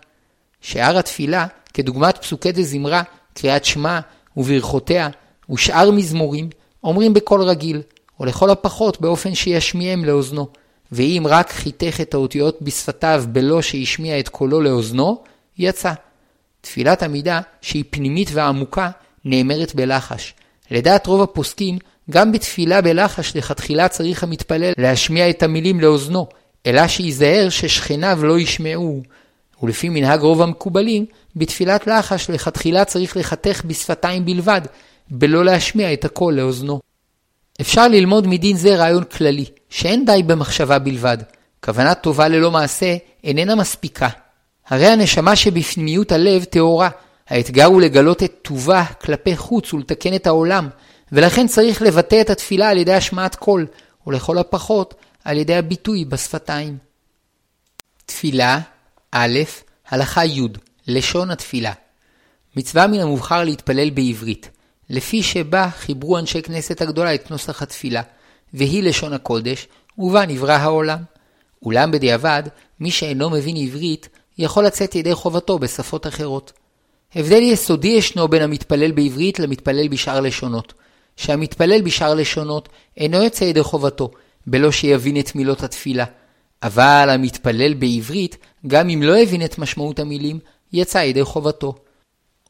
שאר 0.62 0.98
התפילה, 0.98 1.48
כדוגמת 1.74 2.18
פסוקי 2.18 2.52
דזמרה, 2.52 3.04
קריאת 3.34 3.66
שמע 3.66 4.00
וברכותיה, 4.38 5.10
ושאר 5.50 5.92
מזמורים, 5.92 6.50
אומרים 6.84 7.14
בקול 7.14 7.42
רגיל, 7.42 7.82
או 8.20 8.26
לכל 8.26 8.50
הפחות 8.50 9.02
באופן 9.02 9.36
שישמיעם 9.36 10.06
לאוזנו. 10.06 10.48
ואם 10.92 11.24
רק 11.30 11.52
חיתך 11.52 12.02
את 12.02 12.14
האותיות 12.14 12.62
בשפתיו 12.62 13.24
בלא 13.28 13.62
שהשמיע 13.62 14.20
את 14.20 14.30
קולו 14.30 14.62
לאוזנו, 14.62 15.24
יצא. 15.58 15.94
תפילת 16.62 17.04
עמידה, 17.04 17.42
שהיא 17.62 17.84
פנימית 17.90 18.30
ועמוקה, 18.34 18.90
נאמרת 19.26 19.76
בלחש. 19.76 20.34
לדעת 20.72 21.08
רוב 21.08 21.22
הפוסקים, 21.22 21.78
גם 22.10 22.32
בתפילה 22.32 22.82
בלחש 22.82 23.36
לכתחילה 23.36 23.88
צריך 23.88 24.24
המתפלל 24.24 24.74
להשמיע 24.78 25.30
את 25.30 25.44
המילים 25.44 25.80
לאוזנו, 25.80 26.28
אלא 26.66 26.88
שייזהר 26.88 27.50
ששכניו 27.50 28.20
לא 28.24 28.40
ישמעו. 28.40 29.02
ולפי 29.64 29.90
מנהג 29.90 30.20
רוב 30.20 30.42
המקובלים, 30.42 31.06
בתפילת 31.36 31.88
לחש 31.88 32.30
לכתחילה 32.30 32.86
צריך 32.86 33.18
לחתך 33.18 33.62
בשפתיים 33.66 34.26
בלבד, 34.26 34.62
בלא 35.10 35.46
להשמיע 35.46 35.94
את 35.94 36.06
הקול 36.06 36.34
לאוזנו. 36.34 36.91
אפשר 37.62 37.88
ללמוד 37.88 38.28
מדין 38.28 38.58
זה 38.58 38.76
רעיון 38.76 39.04
כללי, 39.04 39.46
שאין 39.70 40.06
די 40.06 40.24
במחשבה 40.24 40.80
בלבד. 40.80 41.18
כוונה 41.64 41.96
טובה 41.96 42.28
ללא 42.28 42.52
מעשה 42.52 42.98
איננה 43.24 43.56
מספיקה. 43.56 44.10
הרי 44.68 44.88
הנשמה 44.88 45.36
שבפנימיות 45.36 46.12
הלב 46.12 46.44
טהורה. 46.44 46.90
האתגר 47.30 47.66
הוא 47.66 47.82
לגלות 47.82 48.24
את 48.24 48.34
טובה 48.42 48.84
כלפי 48.86 49.38
חוץ 49.38 49.74
ולתקן 49.74 50.16
את 50.16 50.28
העולם, 50.28 50.70
ולכן 51.12 51.48
צריך 51.48 51.82
לבטא 51.82 52.22
את 52.22 52.30
התפילה 52.30 52.70
על 52.70 52.78
ידי 52.78 52.94
השמעת 52.94 53.36
קול, 53.36 53.68
ולכל 54.08 54.38
הפחות 54.38 54.94
על 55.24 55.38
ידי 55.38 55.56
הביטוי 55.56 56.06
בשפתיים. 56.06 56.78
תפילה, 58.06 58.60
א', 59.12 59.40
הלכה 59.90 60.26
י', 60.26 60.48
לשון 60.88 61.32
התפילה. 61.32 61.72
מצווה 62.56 62.88
מן 62.88 63.00
המובחר 63.00 63.44
להתפלל 63.44 63.90
בעברית, 63.90 64.50
לפי 64.92 65.24
שבה 65.24 65.70
חיברו 65.70 66.18
אנשי 66.18 66.42
כנסת 66.42 66.82
הגדולה 66.82 67.16
את 67.16 67.32
נוסח 67.32 67.62
התפילה, 67.62 68.02
והיא 68.54 68.84
לשון 68.84 69.14
הקודש, 69.14 69.68
ובה 69.98 70.26
נברא 70.26 70.54
העולם. 70.54 70.98
אולם 71.66 71.92
בדיעבד, 71.92 72.44
מי 72.80 72.92
שאינו 72.92 73.30
מבין 73.30 73.56
עברית, 73.56 74.10
יכול 74.38 74.66
לצאת 74.66 74.96
ידי 74.96 75.16
חובתו 75.16 75.60
בשפות 75.60 76.08
אחרות. 76.08 76.54
הבדל 77.16 77.42
יסודי 77.42 77.88
ישנו 77.88 78.28
בין 78.28 78.42
המתפלל 78.42 78.92
בעברית 78.92 79.40
למתפלל 79.40 79.88
בשאר 79.88 80.20
לשונות, 80.20 80.74
שהמתפלל 81.18 81.82
בשאר 81.82 82.14
לשונות 82.14 82.70
אינו 82.98 83.24
יוצא 83.24 83.44
ידי 83.44 83.64
חובתו, 83.64 84.12
בלא 84.48 84.72
שיבין 84.72 85.20
את 85.20 85.36
מילות 85.36 85.64
התפילה. 85.64 86.06
אבל 86.64 87.10
המתפלל 87.10 87.74
בעברית, 87.74 88.38
גם 88.68 88.90
אם 88.90 89.04
לא 89.04 89.18
הבין 89.18 89.46
את 89.46 89.58
משמעות 89.58 90.00
המילים, 90.00 90.40
יצא 90.74 90.98
ידי 90.98 91.24
חובתו. 91.24 91.76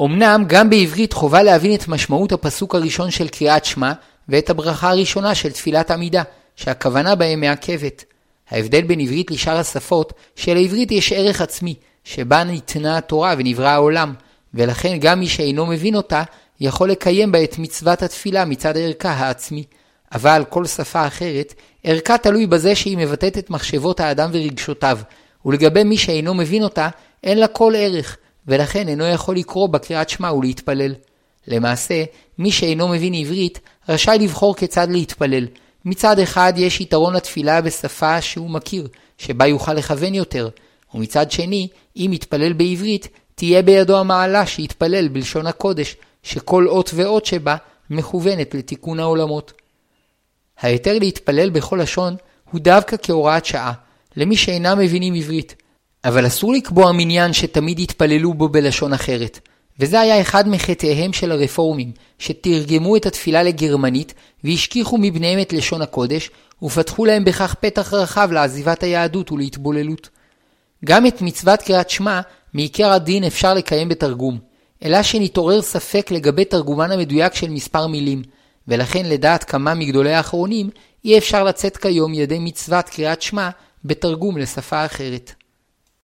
אמנם 0.02 0.44
גם 0.48 0.70
בעברית 0.70 1.14
חובה 1.14 1.44
להבין 1.44 1.76
את 1.76 1.88
משמעות 1.88 2.32
הפסוק 2.32 2.76
הראשון 2.76 3.12
של 3.12 3.28
קריאת 3.28 3.66
שמע, 3.66 3.94
ואת 4.30 4.50
הברכה 4.50 4.90
הראשונה 4.90 5.36
של 5.36 5.52
תפילת 5.52 5.92
עמידה, 5.92 6.24
שהכוונה 6.56 7.16
בהם 7.16 7.40
מעכבת. 7.40 8.06
ההבדל 8.52 8.82
בין 8.82 9.00
עברית 9.00 9.32
לשאר 9.32 9.58
השפות, 9.58 10.14
שלעברית 10.36 10.92
יש 10.92 11.12
ערך 11.14 11.42
עצמי, 11.42 11.76
שבה 12.04 12.44
ניתנה 12.44 12.98
התורה 12.98 13.36
ונברא 13.38 13.68
העולם, 13.68 14.14
ולכן 14.54 14.98
גם 15.00 15.20
מי 15.20 15.28
שאינו 15.28 15.66
מבין 15.66 15.96
אותה, 15.96 16.24
יכול 16.60 16.92
לקיים 16.92 17.32
בה 17.32 17.44
את 17.44 17.60
מצוות 17.60 18.04
התפילה 18.04 18.46
מצד 18.46 18.78
ערכה 18.78 19.12
העצמי. 19.12 19.64
אבל 20.14 20.44
כל 20.50 20.66
שפה 20.66 21.08
אחרת, 21.08 21.54
ערכה 21.84 22.18
תלוי 22.18 22.48
בזה 22.48 22.76
שהיא 22.76 22.98
מבטאת 22.98 23.38
את 23.38 23.50
מחשבות 23.50 24.00
האדם 24.00 24.30
ורגשותיו, 24.34 25.00
ולגבי 25.46 25.84
מי 25.84 25.98
שאינו 25.98 26.34
מבין 26.34 26.64
אותה, 26.64 26.90
אין 27.24 27.40
לה 27.40 27.48
כל 27.48 27.74
ערך, 27.78 28.18
ולכן 28.48 28.88
אינו 28.88 29.06
יכול 29.06 29.36
לקרוא 29.36 29.68
בקריאת 29.68 30.10
שמע 30.10 30.34
ולהתפלל. 30.34 30.94
למעשה, 31.48 32.04
מי 32.38 32.52
שאינו 32.52 32.88
מבין 32.88 33.14
עברית, 33.14 33.60
רשאי 33.90 34.18
לבחור 34.22 34.56
כיצד 34.56 34.88
להתפלל. 34.90 35.48
מצד 35.86 36.20
אחד 36.20 36.54
יש 36.56 36.82
יתרון 36.82 37.14
לתפילה 37.14 37.62
בשפה 37.62 38.22
שהוא 38.22 38.50
מכיר, 38.50 38.88
שבה 39.18 39.48
יוכל 39.48 39.74
לכוון 39.74 40.14
יותר, 40.14 40.50
ומצד 40.94 41.32
שני, 41.32 41.68
אם 41.98 42.12
יתפלל 42.14 42.54
בעברית, 42.54 43.08
תהיה 43.36 43.62
בידו 43.62 43.98
המעלה 43.98 44.46
שיתפלל 44.46 45.08
בלשון 45.08 45.48
הקודש, 45.48 45.96
שכל 46.24 46.68
אות 46.68 46.92
ואות 46.94 47.26
שבה 47.26 47.56
מכוונת 47.90 48.56
לתיקון 48.56 49.00
העולמות. 49.00 49.54
ההיתר 50.60 51.00
להתפלל 51.00 51.50
בכל 51.50 51.80
לשון 51.82 52.16
הוא 52.52 52.60
דווקא 52.62 52.96
כהוראת 53.04 53.46
שעה, 53.46 53.74
למי 54.18 54.38
שאינם 54.38 54.80
מבינים 54.80 55.14
עברית, 55.14 55.56
אבל 56.06 56.28
אסור 56.28 56.54
לקבוע 56.54 56.92
מניין 56.92 57.34
שתמיד 57.34 57.80
יתפללו 57.80 58.34
בו 58.34 58.50
בלשון 58.50 58.94
אחרת, 58.94 59.40
וזה 59.80 60.00
היה 60.00 60.22
אחד 60.22 60.50
מחטאיהם 60.50 61.14
של 61.14 61.32
הרפורמים, 61.32 61.92
שתרגמו 62.20 62.96
את 62.96 63.06
התפילה 63.06 63.44
לגרמנית 63.44 64.14
והשכיחו 64.44 64.98
מבניהם 64.98 65.42
את 65.42 65.54
לשון 65.54 65.82
הקודש, 65.82 66.30
ופתחו 66.64 67.06
להם 67.06 67.26
בכך 67.26 67.56
פתח 67.60 67.94
רחב 67.94 68.30
לעזיבת 68.32 68.84
היהדות 68.84 69.32
ולהתבוללות. 69.32 70.10
גם 70.86 71.08
את 71.08 71.22
מצוות 71.22 71.62
קריאת 71.62 71.90
שמע, 71.90 72.22
מעיקר 72.54 72.92
הדין 72.92 73.24
אפשר 73.24 73.54
לקיים 73.54 73.90
בתרגום, 73.90 74.38
אלא 74.84 75.04
שנתעורר 75.04 75.62
ספק 75.62 76.12
לגבי 76.12 76.46
תרגומן 76.46 76.92
המדויק 76.92 77.34
של 77.34 77.50
מספר 77.50 77.88
מילים, 77.88 78.24
ולכן 78.68 79.06
לדעת 79.06 79.44
כמה 79.44 79.74
מגדולי 79.74 80.14
האחרונים, 80.14 80.70
אי 81.06 81.18
אפשר 81.18 81.44
לצאת 81.44 81.78
כיום 81.78 82.14
ידי 82.14 82.40
מצוות 82.40 82.90
קריאת 82.90 83.22
שמע 83.22 83.50
בתרגום 83.86 84.38
לשפה 84.38 84.86
אחרת. 84.86 85.34